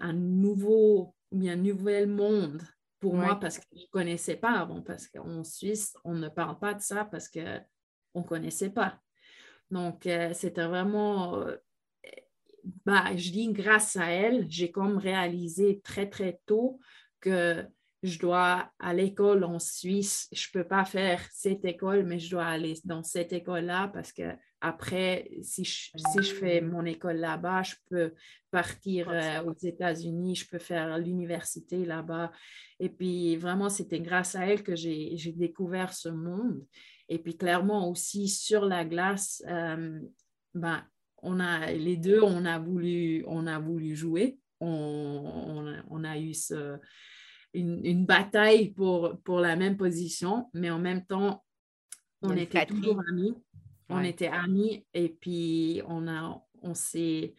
un, 0.00 0.12
nouveau, 0.12 1.14
un 1.32 1.56
nouvel 1.56 2.08
monde 2.08 2.62
pour 3.00 3.14
moi 3.14 3.38
parce 3.38 3.58
que 3.58 3.64
je 3.72 3.82
ne 3.82 3.90
connaissais 3.90 4.36
pas 4.36 4.58
avant, 4.58 4.82
parce 4.82 5.06
qu'en 5.06 5.44
Suisse, 5.44 5.96
on 6.04 6.14
ne 6.14 6.28
parle 6.28 6.58
pas 6.58 6.74
de 6.74 6.80
ça 6.80 7.04
parce 7.04 7.28
qu'on 7.28 8.20
ne 8.20 8.24
connaissait 8.24 8.70
pas. 8.70 8.98
Donc, 9.70 10.06
euh, 10.06 10.32
c'était 10.34 10.66
vraiment, 10.66 11.36
euh, 11.36 11.56
bah, 12.84 13.16
je 13.16 13.30
dis 13.30 13.52
grâce 13.52 13.96
à 13.96 14.06
elle, 14.06 14.46
j'ai 14.48 14.70
comme 14.70 14.98
réalisé 14.98 15.80
très, 15.82 16.08
très 16.08 16.40
tôt 16.46 16.80
que 17.20 17.64
je 18.02 18.18
dois 18.18 18.70
à 18.78 18.94
l'école 18.94 19.44
en 19.44 19.58
Suisse, 19.58 20.28
je 20.32 20.46
ne 20.48 20.62
peux 20.62 20.68
pas 20.68 20.84
faire 20.84 21.20
cette 21.32 21.64
école, 21.64 22.04
mais 22.04 22.18
je 22.18 22.30
dois 22.30 22.46
aller 22.46 22.74
dans 22.84 23.02
cette 23.02 23.32
école-là 23.32 23.90
parce 23.92 24.12
que 24.12 24.36
après, 24.60 25.30
si 25.42 25.64
je, 25.64 25.90
si 25.96 26.22
je 26.22 26.34
fais 26.34 26.60
mon 26.60 26.84
école 26.84 27.16
là-bas, 27.16 27.62
je 27.62 27.74
peux 27.88 28.14
partir 28.50 29.08
euh, 29.08 29.44
aux 29.44 29.54
États-Unis, 29.54 30.34
je 30.34 30.48
peux 30.48 30.58
faire 30.58 30.98
l'université 30.98 31.84
là-bas. 31.84 32.32
Et 32.80 32.88
puis, 32.88 33.36
vraiment, 33.36 33.68
c'était 33.68 34.00
grâce 34.00 34.34
à 34.34 34.46
elle 34.46 34.64
que 34.64 34.74
j'ai 34.74 35.32
découvert 35.36 35.92
ce 35.92 36.08
monde. 36.08 36.64
Et 37.08 37.18
puis, 37.18 37.36
clairement 37.36 37.88
aussi, 37.88 38.28
sur 38.28 38.64
la 38.64 38.84
glace, 38.84 39.42
euh, 39.46 40.00
ben, 40.54 40.84
on 41.22 41.40
a, 41.40 41.72
les 41.72 41.96
deux, 41.96 42.20
on 42.22 42.44
a 42.44 42.58
voulu, 42.58 43.24
on 43.26 43.46
a 43.46 43.58
voulu 43.58 43.94
jouer. 43.94 44.38
On, 44.60 45.72
on, 45.88 46.04
a 46.04 46.18
eu 46.18 46.34
ce, 46.34 46.78
une, 47.54 47.84
une, 47.84 48.06
bataille 48.06 48.70
pour, 48.70 49.16
pour 49.22 49.38
la 49.38 49.54
même 49.54 49.76
position, 49.76 50.50
mais 50.52 50.70
en 50.70 50.80
même 50.80 51.04
temps, 51.04 51.44
on 52.22 52.36
était 52.36 52.66
toujours 52.66 53.00
amis. 53.08 53.34
On 53.88 54.02
était 54.02 54.28
amis 54.28 54.84
et 54.92 55.08
puis 55.08 55.80
on, 55.86 56.08
a, 56.08 56.42
on 56.60 56.74
s'est 56.74 57.34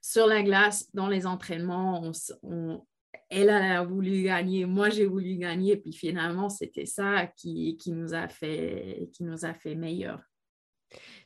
sur 0.00 0.26
la 0.26 0.42
glace, 0.42 0.88
dans 0.94 1.08
les 1.08 1.26
entraînements, 1.26 2.02
on, 2.02 2.12
on, 2.42 2.86
elle 3.28 3.50
a 3.50 3.84
voulu 3.84 4.22
gagner, 4.22 4.64
moi 4.64 4.88
j'ai 4.90 5.06
voulu 5.06 5.36
gagner, 5.36 5.76
puis 5.76 5.92
finalement 5.92 6.48
c'était 6.48 6.86
ça 6.86 7.26
qui, 7.36 7.76
qui, 7.76 7.92
nous 7.92 8.14
a 8.14 8.28
fait, 8.28 9.08
qui 9.12 9.24
nous 9.24 9.44
a 9.44 9.54
fait 9.54 9.74
meilleur. 9.74 10.20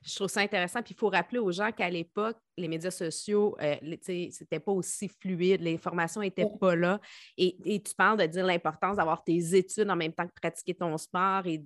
Je 0.03 0.15
trouve 0.15 0.29
ça 0.29 0.41
intéressant. 0.41 0.83
Puis 0.83 0.95
il 0.95 0.99
faut 0.99 1.09
rappeler 1.09 1.39
aux 1.39 1.51
gens 1.51 1.73
qu'à 1.73 1.89
l'époque, 1.89 2.37
les 2.57 2.69
médias 2.69 2.91
sociaux, 2.91 3.57
euh, 3.61 3.77
c'était 4.03 4.61
pas 4.61 4.73
aussi 4.73 5.09
fluide, 5.09 5.63
l'information 5.63 6.21
n'était 6.21 6.47
pas 6.61 6.77
là. 6.77 7.01
Et, 7.37 7.57
et, 7.65 7.83
tu 7.83 7.95
parles 7.95 8.19
de 8.19 8.27
dire 8.27 8.45
l'importance 8.45 8.97
d'avoir 8.97 9.25
tes 9.25 9.55
études 9.55 9.91
en 9.91 9.97
même 9.97 10.13
temps 10.13 10.27
que 10.27 10.35
pratiquer 10.41 10.75
ton 10.75 10.97
sport 10.99 11.47
et 11.47 11.65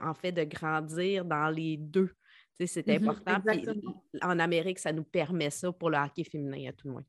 en 0.00 0.14
fait 0.14 0.32
de 0.32 0.44
grandir 0.44 1.24
dans 1.24 1.48
les 1.48 1.76
deux. 1.76 2.10
C'est 2.64 2.86
mmh 2.86 3.08
important. 3.08 3.42
en 4.22 4.38
Amérique, 4.38 4.78
ça 4.78 4.92
nous 4.92 5.04
permet 5.04 5.50
ça 5.50 5.72
pour 5.72 5.90
le 5.90 5.98
hockey 5.98 6.22
féminin, 6.22 6.68
à 6.68 6.72
tout 6.72 6.86
le 6.86 6.92
moins. 6.92 7.04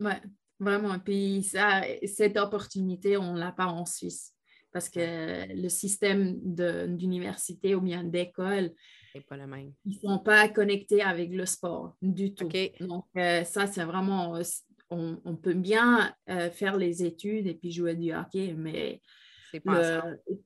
Oui, 0.00 0.12
vraiment. 0.58 0.98
Puis 0.98 1.42
ça, 1.42 1.82
cette 2.06 2.38
opportunité, 2.38 3.16
on 3.16 3.34
ne 3.34 3.40
l'a 3.40 3.52
pas 3.52 3.66
en 3.66 3.84
Suisse 3.84 4.34
parce 4.74 4.88
que 4.88 5.54
le 5.54 5.68
système 5.68 6.36
d'université 6.42 7.76
ou 7.76 7.80
bien 7.80 8.02
d'école, 8.02 8.72
pas 9.20 9.36
le 9.36 9.46
même. 9.46 9.72
Ils 9.84 9.94
ne 9.94 10.08
sont 10.08 10.18
pas 10.18 10.48
connectés 10.48 11.02
avec 11.02 11.30
le 11.30 11.46
sport 11.46 11.96
du 12.02 12.34
tout. 12.34 12.48
Donc, 12.80 13.06
euh, 13.16 13.44
ça, 13.44 13.66
c'est 13.66 13.84
vraiment, 13.84 14.38
on, 14.90 15.36
peut 15.36 15.54
bien 15.54 16.14
euh, 16.28 16.50
faire 16.50 16.76
les 16.76 17.04
études 17.04 17.46
et 17.46 17.54
puis 17.54 17.72
jouer 17.72 17.94
du 17.94 18.12
hockey, 18.12 18.54
mais 18.56 19.00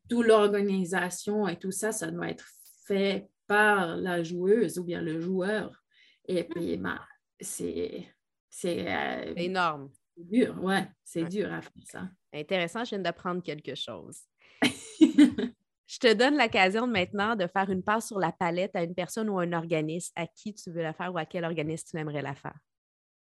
toute 0.09 0.27
l'organisation 0.27 1.49
et 1.49 1.59
tout 1.59 1.71
ça, 1.71 1.93
ça 1.93 2.11
doit 2.11 2.29
être 2.29 2.47
fait 2.87 3.29
par 3.47 3.97
la 3.97 4.23
joueuse 4.23 4.79
ou 4.79 4.85
bien 4.85 5.01
le 5.01 5.21
joueur. 5.21 5.83
Et 6.27 6.43
hmm. 6.43 6.49
puis, 6.49 6.77
ben, 6.77 7.01
c'est. 7.41 8.07
C'est 8.51 8.89
euh, 8.89 9.35
énorme. 9.37 9.91
C'est 10.17 10.25
dur, 10.25 10.65
ouais, 10.65 10.89
c'est 11.05 11.25
dur 11.25 11.53
à 11.53 11.61
faire 11.61 11.83
ça. 11.85 12.09
Intéressant, 12.33 12.83
je 12.85 12.91
viens 12.91 12.99
d'apprendre 12.99 13.43
quelque 13.43 13.75
chose. 13.75 14.23
je 15.89 15.99
te 15.99 16.13
donne 16.13 16.37
l'occasion 16.37 16.87
maintenant 16.87 17.35
de 17.35 17.47
faire 17.47 17.71
une 17.71 17.83
passe 17.83 18.09
sur 18.09 18.19
la 18.19 18.31
palette 18.31 18.77
à 18.77 18.83
une 18.83 18.95
personne 18.95 19.31
ou 19.31 19.39
un 19.39 19.53
organisme 19.55 20.13
à 20.17 20.27
qui 20.27 20.55
tu 20.55 20.71
veux 20.71 20.83
la 20.83 20.93
faire 20.93 21.13
ou 21.13 21.19
à 21.19 21.25
quel 21.25 21.45
organisme 21.45 21.89
tu 21.91 21.97
aimerais 21.97 22.23
la 22.23 22.35
faire. 22.35 22.59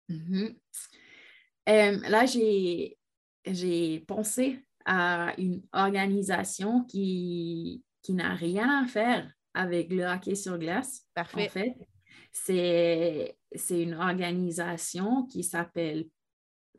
Mm-hmm. 0.10 0.58
Euh, 1.70 1.98
là, 2.10 2.26
j'ai 3.46 4.00
pensé 4.08 4.66
à 4.86 5.36
une 5.38 5.62
organisation 5.72 6.84
qui, 6.86 7.84
qui 8.02 8.14
n'a 8.14 8.34
rien 8.34 8.84
à 8.84 8.88
faire 8.88 9.32
avec 9.54 9.92
le 9.92 10.06
hockey 10.06 10.34
sur 10.34 10.58
glace. 10.58 11.06
Parfait. 11.14 11.48
En 11.48 11.50
fait, 11.50 11.76
c'est 12.32 13.36
une 13.70 13.94
organisation 13.94 15.26
qui 15.28 15.44
s'appelle 15.44 16.08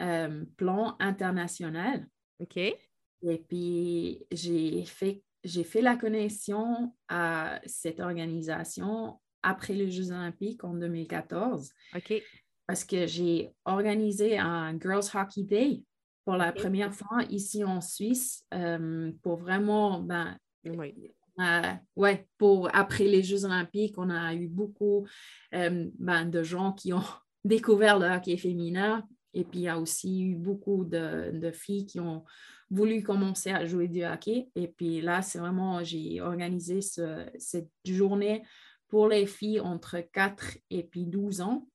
euh, 0.00 0.44
Plan 0.56 0.96
International. 0.98 2.06
OK. 2.40 2.56
Et 2.56 3.38
puis, 3.48 4.24
j'ai 4.32 4.84
fait, 4.84 5.22
fait 5.64 5.82
la 5.82 5.96
connexion 5.96 6.94
à 7.08 7.60
cette 7.66 8.00
organisation 8.00 9.18
après 9.42 9.74
les 9.74 9.90
Jeux 9.90 10.10
olympiques 10.10 10.64
en 10.64 10.74
2014. 10.74 11.70
OK. 11.94 12.22
Parce 12.66 12.84
que 12.84 13.06
j'ai 13.06 13.50
organisé 13.64 14.38
un 14.38 14.78
Girls 14.78 15.04
Hockey 15.14 15.42
Day 15.42 15.82
pour 16.24 16.36
la 16.36 16.52
première 16.52 16.94
fois 16.94 17.22
ici 17.30 17.64
en 17.64 17.80
Suisse 17.80 18.44
euh, 18.52 19.10
pour 19.22 19.36
vraiment 19.36 20.00
ben, 20.00 20.36
oui. 20.66 21.12
Euh, 21.40 21.72
ouais, 21.94 22.26
pour 22.36 22.68
après 22.74 23.04
les 23.04 23.22
Jeux 23.22 23.44
olympiques, 23.44 23.94
on 23.96 24.10
a 24.10 24.34
eu 24.34 24.48
beaucoup 24.48 25.06
euh, 25.54 25.88
ben, 25.98 26.24
de 26.24 26.42
gens 26.42 26.72
qui 26.72 26.92
ont 26.92 27.04
découvert 27.44 27.98
le 27.98 28.06
hockey 28.06 28.36
féminin. 28.36 29.06
Et 29.34 29.44
puis, 29.44 29.60
il 29.60 29.62
y 29.62 29.68
a 29.68 29.78
aussi 29.78 30.22
eu 30.22 30.34
beaucoup 30.34 30.84
de, 30.84 31.50
filles 31.52 31.86
qui 31.86 32.00
ont 32.00 32.24
voulu 32.70 33.02
commencer 33.02 33.50
à 33.50 33.66
jouer 33.66 33.88
du 33.88 34.04
hockey. 34.04 34.48
Et 34.54 34.68
puis 34.68 35.00
là, 35.00 35.22
c'est 35.22 35.38
vraiment, 35.38 35.82
j'ai 35.82 36.20
organisé 36.20 36.80
cette 36.80 37.70
journée 37.84 38.42
pour 38.88 39.08
les 39.08 39.26
filles 39.26 39.60
entre 39.60 40.00
4 40.00 40.58
et 40.70 40.82
puis 40.82 41.06
12 41.06 41.40
ans. 41.40 41.66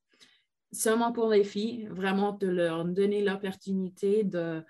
Seulement 0.72 1.12
pour 1.12 1.30
les 1.30 1.44
filles, 1.44 1.86
vraiment 1.90 2.32
de 2.32 2.48
leur 2.48 2.84
donner 2.84 3.22
l'opportunité 3.22 4.24
de, 4.24 4.62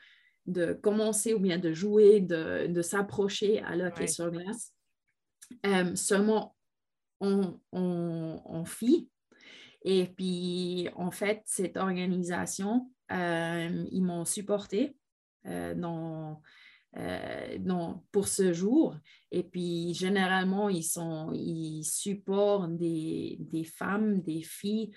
de 0.47 0.75
commencer 0.75 1.33
ou 1.33 1.39
bien 1.39 1.59
de 1.59 1.73
jouer, 1.73 2.21
de, 2.21 2.83
s'approcher 2.83 3.61
à 3.63 3.77
l'hockey 3.77 4.07
sur 4.07 4.31
glace. 4.31 4.73
Euh, 5.67 5.95
seulement 5.95 6.55
on, 7.21 7.59
on, 7.73 8.65
fit. 8.65 9.09
Et 9.83 10.07
puis, 10.07 10.89
en 10.97 11.11
fait, 11.11 11.43
cette 11.47 11.77
organisation, 11.77 12.91
euh, 13.13 13.85
ils 13.91 14.03
m'ont 14.03 14.25
supporté 14.25 14.97
euh, 15.47 15.75
dans, 15.75 16.41
pour 18.13 18.29
ce 18.29 18.53
jour. 18.53 18.97
Et 19.31 19.43
puis, 19.43 19.95
généralement, 19.95 20.69
ils, 20.69 20.85
sont, 20.85 21.33
ils 21.33 21.85
supportent 21.85 22.77
des, 22.77 23.37
des 23.41 23.65
femmes, 23.65 24.23
des 24.23 24.43
filles 24.43 24.93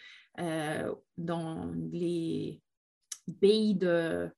dans 1.18 1.72
les 1.92 2.62
pays 3.42 3.76
de 3.76 4.30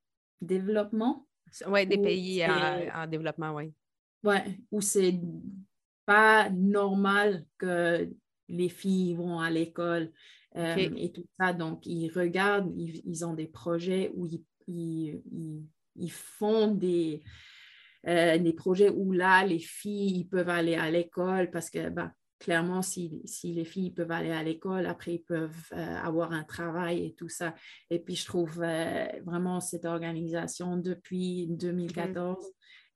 développement. 0.41 1.27
Oui, 1.67 1.85
des 1.85 1.97
pays 1.97 2.45
en, 2.45 3.03
en, 3.03 3.07
développement, 3.07 3.53
oui. 3.53 3.73
Oui, 4.23 4.37
où 4.71 4.81
c'est 4.81 5.19
pas 6.05 6.49
normal 6.49 7.45
que 7.57 8.09
les 8.47 8.69
filles 8.69 9.15
vont 9.15 9.39
à 9.39 9.49
l'école 9.49 10.11
euh, 10.55 10.75
et 10.75 11.11
tout 11.11 11.25
ça. 11.39 11.53
Donc, 11.53 11.85
ils 11.85 12.09
regardent, 12.09 12.73
ils, 12.77 13.25
ont 13.25 13.33
des 13.33 13.47
projets 13.47 14.11
où 14.15 14.25
ils, 14.25 14.43
ils, 14.67 15.63
font 16.11 16.67
des, 16.67 17.23
euh, 18.07 18.37
des 18.37 18.53
projets 18.53 18.89
où 18.89 19.11
là, 19.11 19.45
les 19.45 19.59
filles 19.59 20.25
peuvent 20.25 20.49
aller 20.49 20.75
à 20.75 20.89
l'école 20.89 21.51
parce 21.51 21.69
que 21.69 21.89
ben, 21.89 22.11
clairement, 22.39 22.81
si, 22.81 23.21
si, 23.25 23.53
les 23.53 23.65
filles 23.65 23.91
peuvent 23.91 24.11
aller 24.11 24.31
à 24.31 24.43
l'école, 24.43 24.85
après, 24.85 25.15
ils 25.15 25.23
peuvent 25.23 25.67
euh, 25.73 25.97
avoir 25.97 26.31
un 26.31 26.43
travail 26.43 27.05
et 27.05 27.13
tout 27.15 27.29
ça. 27.29 27.53
Et 27.89 27.99
puis, 27.99 28.15
je 28.15 28.25
trouve 28.25 28.63
vraiment 29.25 29.59
cette 29.59 29.85
organisation 29.85 30.77
depuis 30.77 31.47
2014, 31.47 32.45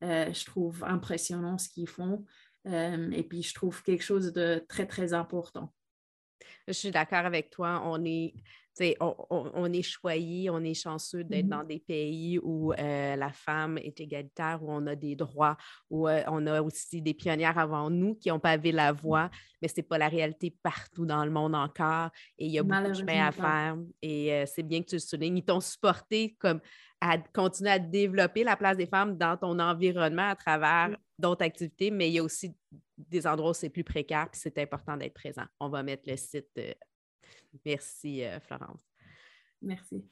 je 0.02 0.46
trouve 0.46 0.84
impressionnant 0.86 1.58
ce 1.58 1.68
qu'ils 1.68 1.90
font. 1.90 2.26
et 2.66 3.26
puis, 3.30 3.44
je 3.44 3.54
trouve 3.54 3.84
quelque 3.84 4.04
chose 4.04 4.32
de 4.32 4.64
très, 4.70 4.86
très 4.86 5.14
important. 5.14 5.74
Je 6.68 6.74
suis 6.74 6.92
d'accord 6.92 7.26
avec 7.26 7.50
toi. 7.50 7.82
On 7.86 8.04
est, 8.06 8.34
on, 9.00 9.16
on, 9.30 9.72
est 9.72 9.82
choyé, 9.82 10.50
on 10.50 10.64
est 10.64 10.74
chanceux 10.74 11.24
d'être 11.24 11.46
Mm-hmm. 11.46 11.50
dans 11.50 11.64
des 11.64 11.80
pays 11.80 12.40
où 12.40 12.74
euh, 12.74 13.16
la 13.16 13.32
femme 13.32 13.78
est 13.78 14.00
égalitaire, 14.00 14.60
où 14.64 14.72
on 14.72 14.86
a 14.88 14.96
des 14.96 15.16
droits, 15.16 15.58
où 15.90 16.08
euh, 16.08 16.22
on 16.28 16.46
a 16.48 16.62
aussi 16.62 17.02
des 17.02 17.14
pionnières 17.14 17.58
avant 17.58 17.90
nous 17.90 18.16
qui 18.16 18.32
ont 18.32 18.40
pavé 18.40 18.72
la 18.72 18.94
Mm-hmm. 18.94 19.02
voie, 19.02 19.30
mais 19.62 19.68
ce 19.68 19.76
n'est 19.78 19.84
pas 19.84 19.98
la 19.98 20.08
réalité 20.10 20.56
partout 20.64 21.06
dans 21.06 21.24
le 21.26 21.32
monde 21.32 21.56
encore 21.56 22.10
et 22.38 22.46
il 22.46 22.52
y 22.52 22.60
a 22.60 22.64
beaucoup 22.64 22.88
de 22.90 22.94
chemin 22.94 23.28
à 23.28 23.32
faire. 23.32 23.78
Et 24.02 24.34
euh, 24.34 24.46
c'est 24.46 24.64
bien 24.64 24.82
que 24.82 24.88
tu 24.90 24.96
le 24.96 25.00
soulignes. 25.00 25.38
Ils 25.38 25.46
t'ont 25.46 25.60
supporté 25.62 26.36
comme 26.40 26.60
à 27.02 27.18
continuer 27.18 27.72
à 27.72 27.80
développer 27.80 28.44
la 28.44 28.56
place 28.56 28.78
des 28.78 28.88
femmes 28.88 29.18
dans 29.18 29.36
ton 29.38 29.60
environnement 29.60 30.30
à 30.30 30.36
travers 30.36 30.90
Mm. 30.90 30.98
d'autres 31.20 31.44
activités, 31.46 31.92
mais 31.92 32.10
il 32.10 32.14
y 32.14 32.20
a 32.20 32.24
aussi 32.24 32.56
des 32.98 33.26
endroits 33.28 33.52
où 33.52 33.54
c'est 33.54 33.70
plus 33.70 33.84
précaire, 33.84 34.30
puis 34.32 34.40
c'est 34.42 34.58
important 34.58 34.96
d'être 34.98 35.14
présent. 35.14 35.46
On 35.60 35.70
va 35.70 35.84
mettre 35.84 36.04
le 36.08 36.18
site. 36.18 36.48
Merci, 37.66 38.24
euh, 38.24 38.40
Florence. 38.40 38.82
Merci. 39.62 40.04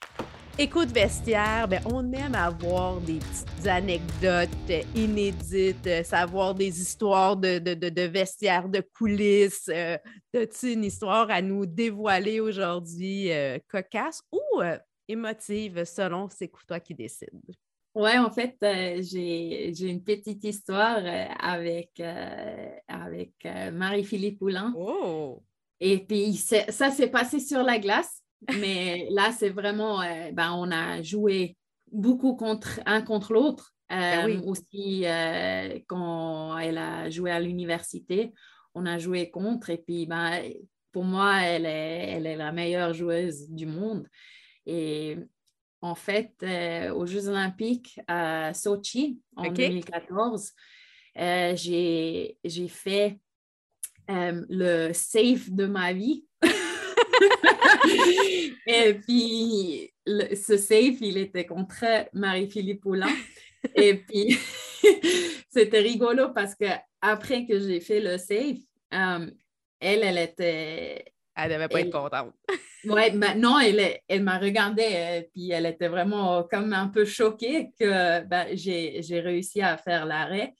Écoute 0.57 0.89
vestiaire, 0.91 1.67
ben, 1.67 1.81
on 1.91 2.13
aime 2.13 2.35
avoir 2.35 3.01
des 3.01 3.19
petites 3.19 3.67
anecdotes 3.67 4.49
euh, 4.69 4.81
inédites, 4.95 5.87
euh, 5.87 6.03
savoir 6.03 6.55
des 6.55 6.79
histoires 6.81 7.35
de, 7.35 7.59
de, 7.59 7.73
de, 7.73 7.89
de 7.89 8.01
vestiaire, 8.03 8.69
de 8.69 8.81
coulisses. 8.97 9.69
Euh, 9.69 9.97
As-tu 10.33 10.73
une 10.73 10.85
histoire 10.85 11.29
à 11.29 11.41
nous 11.41 11.65
dévoiler 11.65 12.39
aujourd'hui, 12.39 13.31
euh, 13.31 13.59
cocasse 13.67 14.21
ou 14.31 14.61
euh, 14.61 14.77
émotive, 15.07 15.83
selon 15.83 16.29
c'est 16.29 16.49
toi 16.65 16.79
qui 16.79 16.95
décides? 16.95 17.29
Ouais, 17.93 18.17
en 18.17 18.31
fait, 18.31 18.55
j'ai 19.01 19.67
une 19.81 20.01
petite 20.01 20.45
histoire 20.45 21.01
avec, 21.39 22.01
avec 22.87 23.33
Marie-Philippe 23.73 24.39
Poulain. 24.39 24.73
Oh! 24.77 25.43
Et 25.81 25.97
puis, 25.97 26.35
ça 26.35 26.91
s'est 26.91 27.09
passé 27.09 27.39
sur 27.39 27.63
la 27.63 27.79
glace, 27.79 28.21
mais 28.59 29.07
là, 29.11 29.31
c'est 29.31 29.49
vraiment, 29.49 29.99
euh, 30.01 30.31
ben, 30.31 30.53
on 30.53 30.71
a 30.71 31.01
joué 31.01 31.57
beaucoup 31.91 32.35
contre 32.35 32.79
un 32.85 33.01
contre 33.01 33.33
l'autre. 33.33 33.73
Ben 33.89 34.21
Euh, 34.21 34.25
oui. 34.25 34.41
Aussi, 34.45 35.01
euh, 35.05 35.79
quand 35.87 36.57
elle 36.59 36.77
a 36.77 37.09
joué 37.09 37.31
à 37.31 37.39
l'université, 37.39 38.31
on 38.73 38.85
a 38.85 38.99
joué 38.99 39.29
contre. 39.31 39.71
Et 39.71 39.79
puis, 39.79 40.05
ben, 40.05 40.41
pour 40.91 41.03
moi, 41.03 41.41
elle 41.41 41.65
est, 41.65 42.11
elle 42.11 42.27
est 42.27 42.37
la 42.37 42.51
meilleure 42.51 42.93
joueuse 42.93 43.49
du 43.49 43.65
monde. 43.65 44.07
Et 44.65 45.17
en 45.81 45.95
fait, 45.95 46.31
aux 46.93 47.07
Jeux 47.07 47.27
olympiques 47.27 47.99
à 48.07 48.53
Sochi 48.53 49.19
en 49.35 49.47
OK. 49.47 49.55
2014, 49.55 50.53
euh, 51.17 51.55
j'ai 51.55 52.37
j'ai 52.43 52.67
fait 52.67 53.19
euh, 54.09 54.45
le 54.49 54.93
safe 54.93 55.49
de 55.49 55.65
ma 55.65 55.93
vie. 55.93 56.25
Et 58.67 58.93
puis, 58.95 59.91
le- 60.05 60.35
ce 60.35 60.57
safe, 60.57 60.97
il 61.01 61.17
était 61.17 61.45
contre 61.45 61.85
Marie-Philippe 62.13 62.81
Poulain. 62.81 63.13
Et 63.75 63.95
puis, 63.95 64.37
c'était 65.49 65.79
rigolo 65.79 66.29
parce 66.33 66.55
que 66.55 66.65
après 67.01 67.45
que 67.45 67.59
j'ai 67.59 67.79
fait 67.79 67.99
le 67.99 68.17
safe, 68.17 68.57
euh, 68.93 69.29
elle, 69.79 70.03
elle 70.03 70.17
était 70.17 71.05
Elle 71.35 71.51
devait 71.51 71.67
pas 71.67 71.79
Elle- 71.79 71.87
être 71.87 71.93
contente. 71.93 72.33
Ouais, 72.85 73.11
maintenant, 73.11 73.59
elle, 73.59 73.99
elle 74.07 74.23
m'a 74.23 74.39
regardé 74.39 74.81
et 74.81 75.29
puis 75.31 75.51
elle 75.51 75.67
était 75.67 75.87
vraiment 75.87 76.43
comme 76.49 76.73
un 76.73 76.87
peu 76.87 77.05
choquée 77.05 77.69
que 77.79 78.21
ben, 78.25 78.47
j'ai 78.53 79.03
j'ai 79.03 79.19
réussi 79.19 79.61
à 79.61 79.77
faire 79.77 80.05
l'arrêt. 80.07 80.55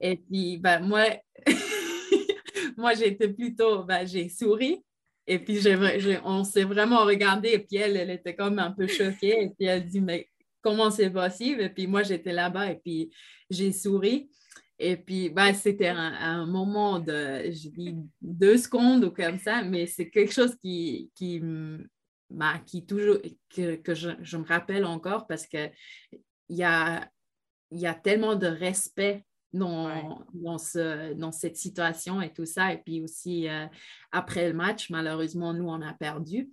Et 0.00 0.16
puis, 0.16 0.58
ben, 0.58 0.80
moi, 0.80 1.04
moi 2.80 2.94
j'étais 2.94 3.28
plutôt, 3.28 3.84
ben, 3.84 4.06
j'ai 4.06 4.28
souri. 4.28 4.82
Et 5.26 5.38
puis, 5.38 5.60
j'ai- 5.60 6.00
j'ai- 6.00 6.18
on 6.24 6.42
s'est 6.44 6.64
vraiment 6.64 7.04
regardé. 7.04 7.50
Et 7.50 7.58
puis, 7.60 7.76
elle, 7.76 7.96
elle 7.96 8.10
était 8.10 8.34
comme 8.34 8.58
un 8.58 8.72
peu 8.72 8.86
choquée. 8.88 9.44
Et 9.44 9.50
puis, 9.50 9.66
elle 9.66 9.86
dit, 9.86 10.00
mais 10.00 10.28
comment 10.60 10.90
c'est 10.90 11.10
possible? 11.10 11.60
Et 11.62 11.70
puis, 11.70 11.86
moi, 11.86 12.02
j'étais 12.02 12.32
là-bas 12.32 12.72
et 12.72 12.76
puis, 12.76 13.12
j'ai 13.48 13.72
souri. 13.72 14.30
Et 14.78 14.96
puis, 14.96 15.28
ben, 15.28 15.52
c'était 15.52 15.88
un, 15.88 16.46
moment 16.46 16.98
de, 16.98 17.50
je 17.50 17.68
dis, 17.68 17.96
deux 18.22 18.56
secondes 18.56 19.04
ou 19.04 19.10
comme 19.10 19.38
ça, 19.38 19.62
mais 19.62 19.86
c'est 19.86 20.08
quelque 20.08 20.32
chose 20.32 20.56
qui, 20.56 21.12
qui, 21.14 21.38
ben, 22.30 22.58
qui 22.66 22.86
toujours, 22.86 23.18
que, 23.54 23.76
que 23.76 23.94
je, 23.94 24.36
me 24.38 24.46
rappelle 24.46 24.86
encore 24.86 25.26
parce 25.26 25.46
qu'il 25.46 25.70
y 26.48 26.62
a, 26.62 27.06
il 27.70 27.78
y 27.78 27.86
a 27.86 27.94
tellement 27.94 28.36
de 28.36 28.46
respect 28.46 29.24
dans, 29.52 29.88
Ouais. 29.88 30.02
dans, 30.34 30.58
ce, 30.58 31.12
dans 31.14 31.32
cette 31.32 31.56
situation 31.56 32.20
et 32.20 32.32
tout 32.32 32.46
ça. 32.46 32.72
Et 32.72 32.78
puis 32.78 33.00
aussi, 33.00 33.48
euh, 33.48 33.66
après 34.12 34.48
le 34.48 34.54
match, 34.54 34.90
malheureusement, 34.90 35.52
nous, 35.54 35.68
on 35.68 35.80
a 35.82 35.92
perdu. 35.94 36.50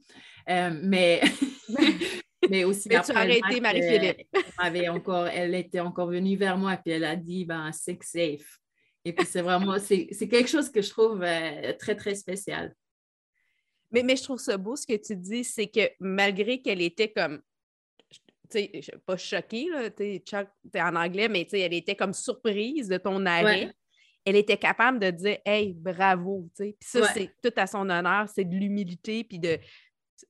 Euh, 0.50 0.72
mais, 0.84 1.22
mais 2.50 2.64
aussi 2.64 2.90
Mais 2.90 2.96
tu 2.96 3.12
après 3.12 3.14
as 3.14 3.26
le 3.26 3.32
arrêté 3.32 3.62
Marie-Philippe. 3.62 4.28
euh, 4.36 4.42
elle 4.64 4.90
encore, 4.90 5.28
elle 5.28 5.56
était 5.56 5.80
encore 5.80 6.08
venue 6.08 6.36
vers 6.38 6.58
moi 6.58 6.74
et 6.74 6.78
puis 6.78 6.92
elle 6.94 7.06
a 7.06 7.16
dit, 7.16 7.46
ben, 7.46 7.72
c'est 7.72 8.02
safe. 8.04 8.60
Et 9.06 9.14
puis 9.14 9.26
c'est 9.26 9.42
vraiment, 9.42 9.78
c'est 9.80 10.08
quelque 10.28 10.50
chose 10.50 10.70
que 10.70 10.82
je 10.82 10.90
trouve 10.90 11.24
euh, 11.24 11.74
très, 11.80 11.96
très 11.96 12.16
spécial. 12.16 12.76
Mais, 13.92 14.04
mais 14.04 14.18
je 14.18 14.24
trouve 14.24 14.40
ça 14.40 14.58
beau 14.58 14.76
ce 14.76 14.86
que 14.86 14.98
tu 14.98 15.16
dis, 15.16 15.46
c'est 15.46 15.68
que 15.68 15.90
malgré 16.00 16.62
qu'elle 16.62 16.82
était 16.82 17.12
comme, 17.12 17.38
tu 17.38 17.44
sais, 18.52 18.82
pas 19.06 19.18
choquée, 19.18 19.68
là, 19.70 19.90
tu 19.90 20.04
sais, 20.04 20.24
choc, 20.30 20.48
t'es 20.72 20.82
en 20.82 20.96
anglais, 20.96 21.28
mais 21.30 21.44
tu 21.46 21.52
sais, 21.52 21.60
elle 21.62 21.74
était 21.74 21.96
comme 21.96 22.14
surprise 22.14 22.88
de 22.88 22.98
ton 22.98 23.26
arrêt. 23.26 23.66
Ouais. 23.66 23.72
Elle 24.26 24.36
était 24.36 24.58
capable 24.58 25.00
de 25.00 25.10
dire, 25.10 25.38
hey, 25.46 25.74
bravo, 25.74 26.50
tu 26.56 26.66
sais. 26.66 26.78
Puis 26.80 26.90
ça, 26.90 27.00
Ouais. 27.02 27.08
c'est 27.14 27.32
tout 27.42 27.58
à 27.60 27.66
son 27.68 27.90
honneur, 27.90 28.28
c'est 28.28 28.44
de 28.44 28.54
l'humilité, 28.56 29.24
puis 29.24 29.40
de. 29.40 29.58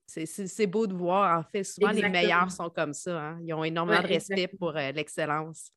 c'est- 0.06 0.25
C'est 0.25 0.47
c'est 0.47 0.67
beau 0.67 0.86
de 0.86 0.93
voir, 0.93 1.39
en 1.39 1.43
fait. 1.43 1.63
Souvent, 1.63 1.91
les 1.91 2.08
meilleurs 2.10 2.51
sont 2.51 2.69
comme 2.69 2.93
ça. 2.93 3.17
hein. 3.19 3.39
Ils 3.43 3.53
ont 3.53 3.63
énormément 3.63 3.97
Ouais, 3.97 4.03
de 4.03 4.13
respect 4.13 4.47
pour 4.47 4.75
euh, 4.75 4.91
l'excellence. 4.91 5.71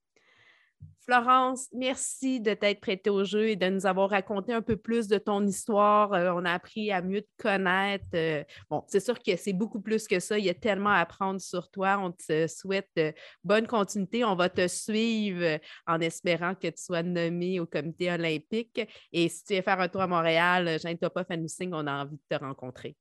Florence, 1.10 1.66
merci 1.72 2.40
de 2.40 2.54
t'être 2.54 2.80
prêtée 2.80 3.10
au 3.10 3.24
jeu 3.24 3.48
et 3.48 3.56
de 3.56 3.68
nous 3.68 3.84
avoir 3.84 4.10
raconté 4.10 4.52
un 4.52 4.62
peu 4.62 4.76
plus 4.76 5.08
de 5.08 5.18
ton 5.18 5.44
histoire. 5.44 6.12
Euh, 6.12 6.30
on 6.36 6.44
a 6.44 6.52
appris 6.52 6.92
à 6.92 7.02
mieux 7.02 7.22
te 7.22 7.42
connaître. 7.42 8.04
Euh, 8.14 8.44
bon, 8.68 8.84
c'est 8.86 9.00
sûr 9.00 9.18
que 9.18 9.34
c'est 9.36 9.52
beaucoup 9.52 9.80
plus 9.80 10.06
que 10.06 10.20
ça. 10.20 10.38
Il 10.38 10.44
y 10.44 10.50
a 10.50 10.54
tellement 10.54 10.90
à 10.90 10.98
apprendre 10.98 11.40
sur 11.40 11.68
toi. 11.70 11.98
On 11.98 12.12
te 12.12 12.46
souhaite 12.46 12.90
euh, 12.98 13.10
bonne 13.42 13.66
continuité. 13.66 14.24
On 14.24 14.36
va 14.36 14.50
te 14.50 14.68
suivre 14.68 15.58
en 15.86 16.00
espérant 16.00 16.54
que 16.54 16.68
tu 16.68 16.80
sois 16.80 17.02
nommé 17.02 17.58
au 17.58 17.66
comité 17.66 18.12
olympique. 18.12 18.80
Et 19.12 19.28
si 19.28 19.42
tu 19.42 19.54
veux 19.56 19.62
faire 19.62 19.80
un 19.80 19.88
tour 19.88 20.02
à 20.02 20.06
Montréal, 20.06 20.78
gêne-toi 20.80 21.10
pas, 21.10 21.24
signe. 21.48 21.74
On 21.74 21.88
a 21.88 22.04
envie 22.04 22.18
de 22.18 22.36
te 22.36 22.40
rencontrer. 22.40 22.94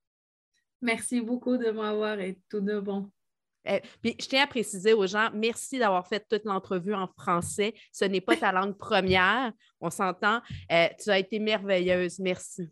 Merci 0.81 1.21
beaucoup 1.21 1.57
de 1.57 1.69
m'avoir 1.69 2.19
et 2.19 2.39
tout 2.49 2.61
de 2.61 2.79
bon. 2.79 3.11
Euh, 3.69 3.79
puis, 4.01 4.15
je 4.19 4.25
tiens 4.27 4.43
à 4.43 4.47
préciser 4.47 4.93
aux 4.93 5.05
gens, 5.08 5.29
merci 5.34 5.77
d'avoir 5.79 6.08
fait 6.08 6.25
toute 6.29 6.45
l'entrevue 6.45 6.93
en 6.93 7.08
français. 7.08 7.73
Ce 7.91 8.05
n'est 8.05 8.21
pas 8.21 8.36
ta 8.36 8.51
langue 8.51 8.77
première, 8.77 9.51
on 9.79 9.89
s'entend. 9.89 10.41
Euh, 10.71 10.88
tu 11.01 11.10
as 11.10 11.19
été 11.19 11.39
merveilleuse, 11.39 12.19
merci. 12.19 12.67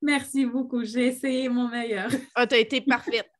Merci 0.00 0.46
beaucoup. 0.46 0.84
J'ai 0.84 1.06
essayé 1.08 1.48
mon 1.48 1.68
meilleur. 1.68 2.08
Ah, 2.34 2.46
tu 2.46 2.54
as 2.54 2.58
été 2.58 2.80
parfaite. 2.80 3.30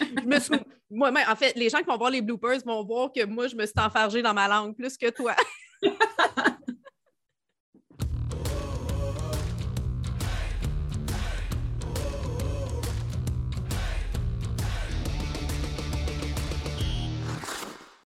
Je 0.00 0.26
me 0.26 0.38
suis- 0.38 0.54
Moi, 0.90 1.10
en 1.28 1.36
fait, 1.36 1.54
les 1.56 1.68
gens 1.70 1.78
qui 1.78 1.84
vont 1.86 1.96
voir 1.96 2.10
les 2.10 2.20
bloopers 2.20 2.58
vont 2.66 2.84
voir 2.84 3.10
que 3.12 3.24
moi, 3.24 3.48
je 3.48 3.56
me 3.56 3.64
suis 3.64 3.74
enfargée 3.78 4.22
dans 4.22 4.34
ma 4.34 4.46
langue 4.48 4.76
plus 4.76 4.96
que 4.96 5.08
toi. 5.10 5.34